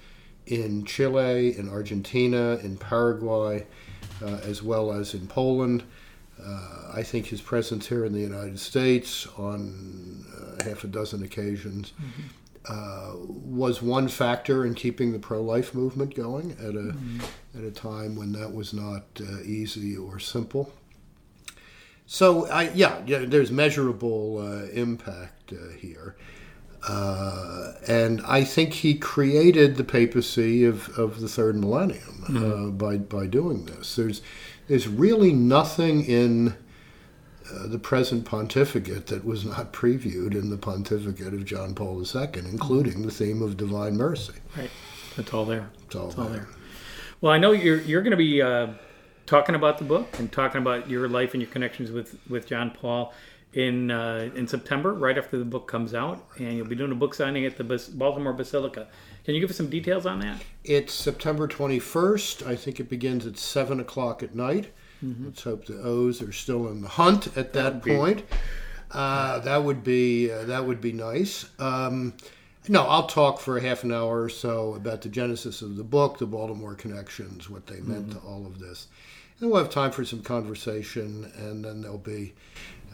in 0.46 0.84
Chile, 0.84 1.56
in 1.56 1.68
Argentina, 1.68 2.56
in 2.62 2.76
Paraguay, 2.76 3.66
uh, 4.22 4.38
as 4.42 4.62
well 4.62 4.92
as 4.92 5.14
in 5.14 5.26
Poland. 5.26 5.82
Uh, 6.42 6.92
I 6.94 7.02
think 7.02 7.26
his 7.26 7.40
presence 7.40 7.88
here 7.88 8.04
in 8.04 8.12
the 8.12 8.20
United 8.20 8.58
States 8.58 9.26
on 9.36 10.24
uh, 10.34 10.64
half 10.64 10.84
a 10.84 10.86
dozen 10.86 11.22
occasions. 11.22 11.92
Mm-hmm 12.00 12.22
uh, 12.68 13.12
was 13.16 13.80
one 13.80 14.08
factor 14.08 14.66
in 14.66 14.74
keeping 14.74 15.12
the 15.12 15.18
pro-life 15.18 15.74
movement 15.74 16.14
going 16.14 16.52
at 16.52 16.74
a 16.74 16.92
mm-hmm. 16.92 17.20
at 17.56 17.64
a 17.64 17.70
time 17.70 18.16
when 18.16 18.32
that 18.32 18.52
was 18.52 18.74
not 18.74 19.04
uh, 19.20 19.40
easy 19.42 19.96
or 19.96 20.18
simple. 20.18 20.72
So 22.06 22.46
I 22.48 22.70
yeah, 22.74 23.02
yeah 23.06 23.24
there's 23.24 23.50
measurable 23.50 24.38
uh, 24.38 24.66
impact 24.72 25.52
uh, 25.52 25.70
here. 25.78 26.16
Uh, 26.86 27.72
and 27.86 28.22
I 28.26 28.44
think 28.44 28.72
he 28.72 28.94
created 28.94 29.76
the 29.76 29.84
papacy 29.84 30.64
of, 30.64 30.88
of 30.98 31.20
the 31.20 31.28
third 31.28 31.56
millennium 31.56 32.24
mm-hmm. 32.26 32.70
by 32.76 32.96
by 32.96 33.26
doing 33.26 33.66
this. 33.66 33.96
There's 33.96 34.22
there's 34.66 34.88
really 34.88 35.32
nothing 35.32 36.04
in 36.04 36.56
uh, 37.52 37.66
the 37.66 37.78
present 37.78 38.24
pontificate 38.24 39.08
that 39.08 39.24
was 39.24 39.44
not 39.44 39.72
previewed 39.72 40.34
in 40.34 40.50
the 40.50 40.56
pontificate 40.56 41.34
of 41.34 41.44
John 41.44 41.74
Paul 41.74 42.00
II, 42.02 42.28
including 42.36 43.02
the 43.02 43.10
theme 43.10 43.42
of 43.42 43.56
divine 43.56 43.96
mercy. 43.96 44.34
Right, 44.56 44.70
it's 45.16 45.34
all 45.34 45.44
there. 45.44 45.70
It's 45.84 45.96
all, 45.96 46.08
it's 46.08 46.18
all 46.18 46.28
there. 46.28 46.48
Well, 47.20 47.32
I 47.32 47.38
know 47.38 47.52
you're 47.52 47.80
you're 47.82 48.02
going 48.02 48.12
to 48.12 48.16
be 48.16 48.40
uh, 48.40 48.68
talking 49.26 49.54
about 49.54 49.78
the 49.78 49.84
book 49.84 50.18
and 50.18 50.32
talking 50.32 50.62
about 50.62 50.88
your 50.88 51.08
life 51.08 51.34
and 51.34 51.42
your 51.42 51.50
connections 51.50 51.90
with 51.90 52.18
with 52.28 52.46
John 52.46 52.70
Paul 52.70 53.12
in 53.52 53.90
uh, 53.90 54.30
in 54.34 54.46
September, 54.46 54.94
right 54.94 55.18
after 55.18 55.38
the 55.38 55.44
book 55.44 55.66
comes 55.66 55.94
out, 55.94 56.24
and 56.38 56.56
you'll 56.56 56.66
be 56.66 56.76
doing 56.76 56.92
a 56.92 56.96
book 56.96 57.14
signing 57.14 57.44
at 57.44 57.56
the 57.56 57.64
Baltimore 57.94 58.32
Basilica. 58.32 58.88
Can 59.24 59.34
you 59.34 59.40
give 59.40 59.50
us 59.50 59.56
some 59.56 59.68
details 59.68 60.06
on 60.06 60.20
that? 60.20 60.42
It's 60.64 60.94
September 60.94 61.46
21st. 61.46 62.46
I 62.46 62.56
think 62.56 62.80
it 62.80 62.88
begins 62.88 63.26
at 63.26 63.38
seven 63.38 63.80
o'clock 63.80 64.22
at 64.22 64.34
night. 64.34 64.72
Mm-hmm. 65.04 65.26
Let's 65.26 65.42
hope 65.42 65.66
the 65.66 65.80
O's 65.80 66.22
are 66.22 66.32
still 66.32 66.68
in 66.68 66.82
the 66.82 66.88
hunt 66.88 67.26
at 67.28 67.52
that, 67.52 67.82
that 67.82 67.82
point. 67.82 68.24
Uh, 68.90 69.38
that 69.40 69.62
would 69.62 69.84
be 69.84 70.30
uh, 70.30 70.44
that 70.44 70.66
would 70.66 70.80
be 70.80 70.92
nice. 70.92 71.48
Um, 71.58 72.14
no, 72.68 72.84
I'll 72.86 73.06
talk 73.06 73.40
for 73.40 73.56
a 73.56 73.62
half 73.62 73.84
an 73.84 73.92
hour 73.92 74.22
or 74.22 74.28
so 74.28 74.74
about 74.74 75.02
the 75.02 75.08
genesis 75.08 75.62
of 75.62 75.76
the 75.76 75.84
book, 75.84 76.18
the 76.18 76.26
Baltimore 76.26 76.74
connections, 76.74 77.48
what 77.48 77.66
they 77.66 77.80
meant 77.80 78.10
mm-hmm. 78.10 78.18
to 78.20 78.26
all 78.26 78.46
of 78.46 78.58
this, 78.58 78.88
and 79.40 79.50
we'll 79.50 79.62
have 79.62 79.72
time 79.72 79.90
for 79.90 80.04
some 80.04 80.22
conversation, 80.22 81.30
and 81.36 81.64
then 81.64 81.80
there'll 81.80 81.98
be, 81.98 82.34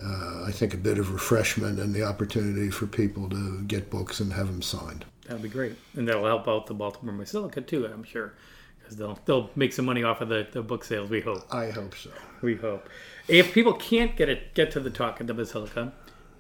uh, 0.03 0.45
I 0.45 0.53
think, 0.53 0.75
a 0.75 0.79
bit 0.79 0.99
of 0.99 1.13
refreshment 1.13 1.79
and 1.79 1.95
the 1.95 2.03
opportunity 2.03 2.71
for 2.71 2.87
people 2.87 3.29
to 3.31 3.63
get 3.63 3.91
books 3.91 4.21
and 4.21 4.33
have 4.33 4.49
them 4.49 4.63
signed. 4.63 5.05
That'd 5.27 5.43
be 5.43 5.49
great, 5.49 5.75
and 5.95 6.07
that'll 6.07 6.27
help 6.27 6.47
out 6.47 6.67
the 6.67 6.75
Baltimore 6.75 7.15
Basilica 7.15 7.61
too, 7.61 7.87
I'm 7.87 8.05
sure 8.05 8.35
because 8.87 8.97
they'll 8.99 9.19
they'll 9.25 9.51
make 9.57 9.73
some 9.73 9.85
money 9.85 10.05
off 10.05 10.21
of 10.21 10.29
the, 10.29 10.47
the 10.53 10.63
book 10.63 10.85
sales. 10.85 11.11
We 11.11 11.21
hope. 11.21 11.45
I 11.53 11.71
hope 11.71 11.97
so. 11.97 12.11
We 12.41 12.55
hope. 12.55 12.89
If 13.29 13.53
people 13.53 13.73
can't 13.73 14.17
get 14.17 14.29
it 14.29 14.55
get 14.55 14.71
to 14.73 14.81
the 14.81 14.91
talk 14.91 15.21
at 15.21 15.27
the 15.27 15.35
Basilica, 15.35 15.93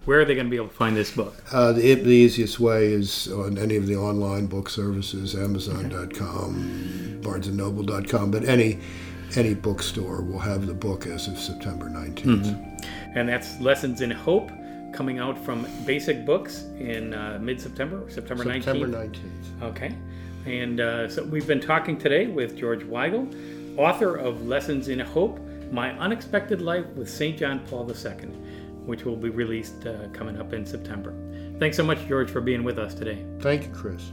where 0.04 0.20
are 0.20 0.24
they 0.24 0.34
going 0.34 0.46
to 0.46 0.50
be 0.50 0.56
able 0.56 0.68
to 0.68 0.74
find 0.74 0.96
this 0.96 1.10
book? 1.10 1.34
Uh, 1.52 1.72
the, 1.72 1.94
the, 1.94 2.10
easiest 2.10 2.60
way 2.60 2.86
is 2.86 3.26
on 3.32 3.58
any 3.58 3.74
of 3.76 3.86
the 3.86 3.96
online 3.96 4.46
book 4.46 4.70
services, 4.70 5.34
Amazon.com. 5.34 7.20
BarnesandNoble.com, 7.22 8.30
but 8.30 8.44
any 8.44 8.78
any 9.34 9.54
bookstore 9.54 10.22
will 10.22 10.38
have 10.38 10.66
the 10.66 10.74
book 10.74 11.06
as 11.06 11.26
of 11.26 11.38
September 11.38 11.90
19th. 11.90 12.24
Mm-hmm. 12.24 13.05
And 13.16 13.26
that's 13.26 13.58
Lessons 13.60 14.02
in 14.02 14.10
Hope 14.10 14.52
coming 14.92 15.18
out 15.18 15.42
from 15.42 15.66
Basic 15.86 16.26
Books 16.26 16.64
in 16.78 17.14
uh, 17.14 17.38
mid 17.40 17.58
September, 17.58 18.04
September 18.10 18.44
19th. 18.44 18.64
September 18.64 18.86
19th. 18.88 19.62
Okay. 19.62 19.96
And 20.44 20.80
uh, 20.80 21.08
so 21.08 21.24
we've 21.24 21.46
been 21.46 21.60
talking 21.60 21.96
today 21.96 22.26
with 22.26 22.58
George 22.58 22.84
Weigel, 22.84 23.78
author 23.78 24.16
of 24.16 24.46
Lessons 24.46 24.88
in 24.88 25.00
Hope 25.00 25.40
My 25.72 25.92
Unexpected 25.98 26.60
Life 26.60 26.86
with 26.88 27.08
St. 27.08 27.38
John 27.38 27.60
Paul 27.60 27.90
II, 27.90 28.28
which 28.84 29.06
will 29.06 29.16
be 29.16 29.30
released 29.30 29.86
uh, 29.86 30.08
coming 30.12 30.38
up 30.38 30.52
in 30.52 30.66
September. 30.66 31.14
Thanks 31.58 31.78
so 31.78 31.84
much, 31.84 32.06
George, 32.06 32.30
for 32.30 32.42
being 32.42 32.64
with 32.64 32.78
us 32.78 32.92
today. 32.92 33.24
Thank 33.40 33.64
you, 33.64 33.70
Chris. 33.70 34.12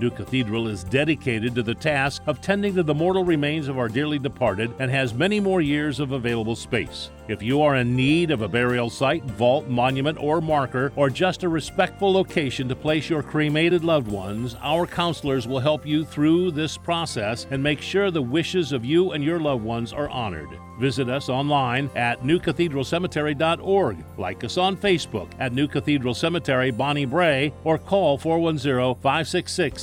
New 0.00 0.10
Cathedral 0.10 0.66
is 0.66 0.82
dedicated 0.82 1.54
to 1.54 1.62
the 1.62 1.74
task 1.74 2.22
of 2.26 2.40
tending 2.40 2.74
to 2.74 2.82
the 2.82 2.94
mortal 2.94 3.22
remains 3.22 3.68
of 3.68 3.78
our 3.78 3.88
dearly 3.88 4.18
departed 4.18 4.72
and 4.78 4.90
has 4.90 5.12
many 5.12 5.40
more 5.40 5.60
years 5.60 6.00
of 6.00 6.12
available 6.12 6.56
space. 6.56 7.10
If 7.28 7.42
you 7.42 7.60
are 7.60 7.76
in 7.76 7.94
need 7.94 8.30
of 8.30 8.40
a 8.40 8.48
burial 8.48 8.88
site, 8.88 9.22
vault, 9.24 9.68
monument, 9.68 10.18
or 10.18 10.40
marker, 10.40 10.90
or 10.96 11.10
just 11.10 11.44
a 11.44 11.48
respectful 11.48 12.12
location 12.12 12.66
to 12.68 12.74
place 12.74 13.10
your 13.10 13.22
cremated 13.22 13.84
loved 13.84 14.08
ones, 14.10 14.56
our 14.62 14.86
counselors 14.86 15.46
will 15.46 15.60
help 15.60 15.86
you 15.86 16.04
through 16.04 16.50
this 16.50 16.78
process 16.78 17.46
and 17.50 17.62
make 17.62 17.82
sure 17.82 18.10
the 18.10 18.22
wishes 18.22 18.72
of 18.72 18.86
you 18.86 19.12
and 19.12 19.22
your 19.22 19.38
loved 19.38 19.62
ones 19.62 19.92
are 19.92 20.08
honored. 20.08 20.48
Visit 20.80 21.10
us 21.10 21.28
online 21.28 21.90
at 21.94 22.22
newcathedralcemetery.org. 22.22 24.04
Like 24.16 24.42
us 24.42 24.56
on 24.56 24.78
Facebook 24.78 25.28
at 25.38 25.52
New 25.52 25.68
Cathedral 25.68 26.14
Cemetery, 26.14 26.70
Bonnie 26.70 27.04
Bray, 27.04 27.52
or 27.64 27.76
call 27.76 28.16
410 28.16 28.94
566 29.02 29.82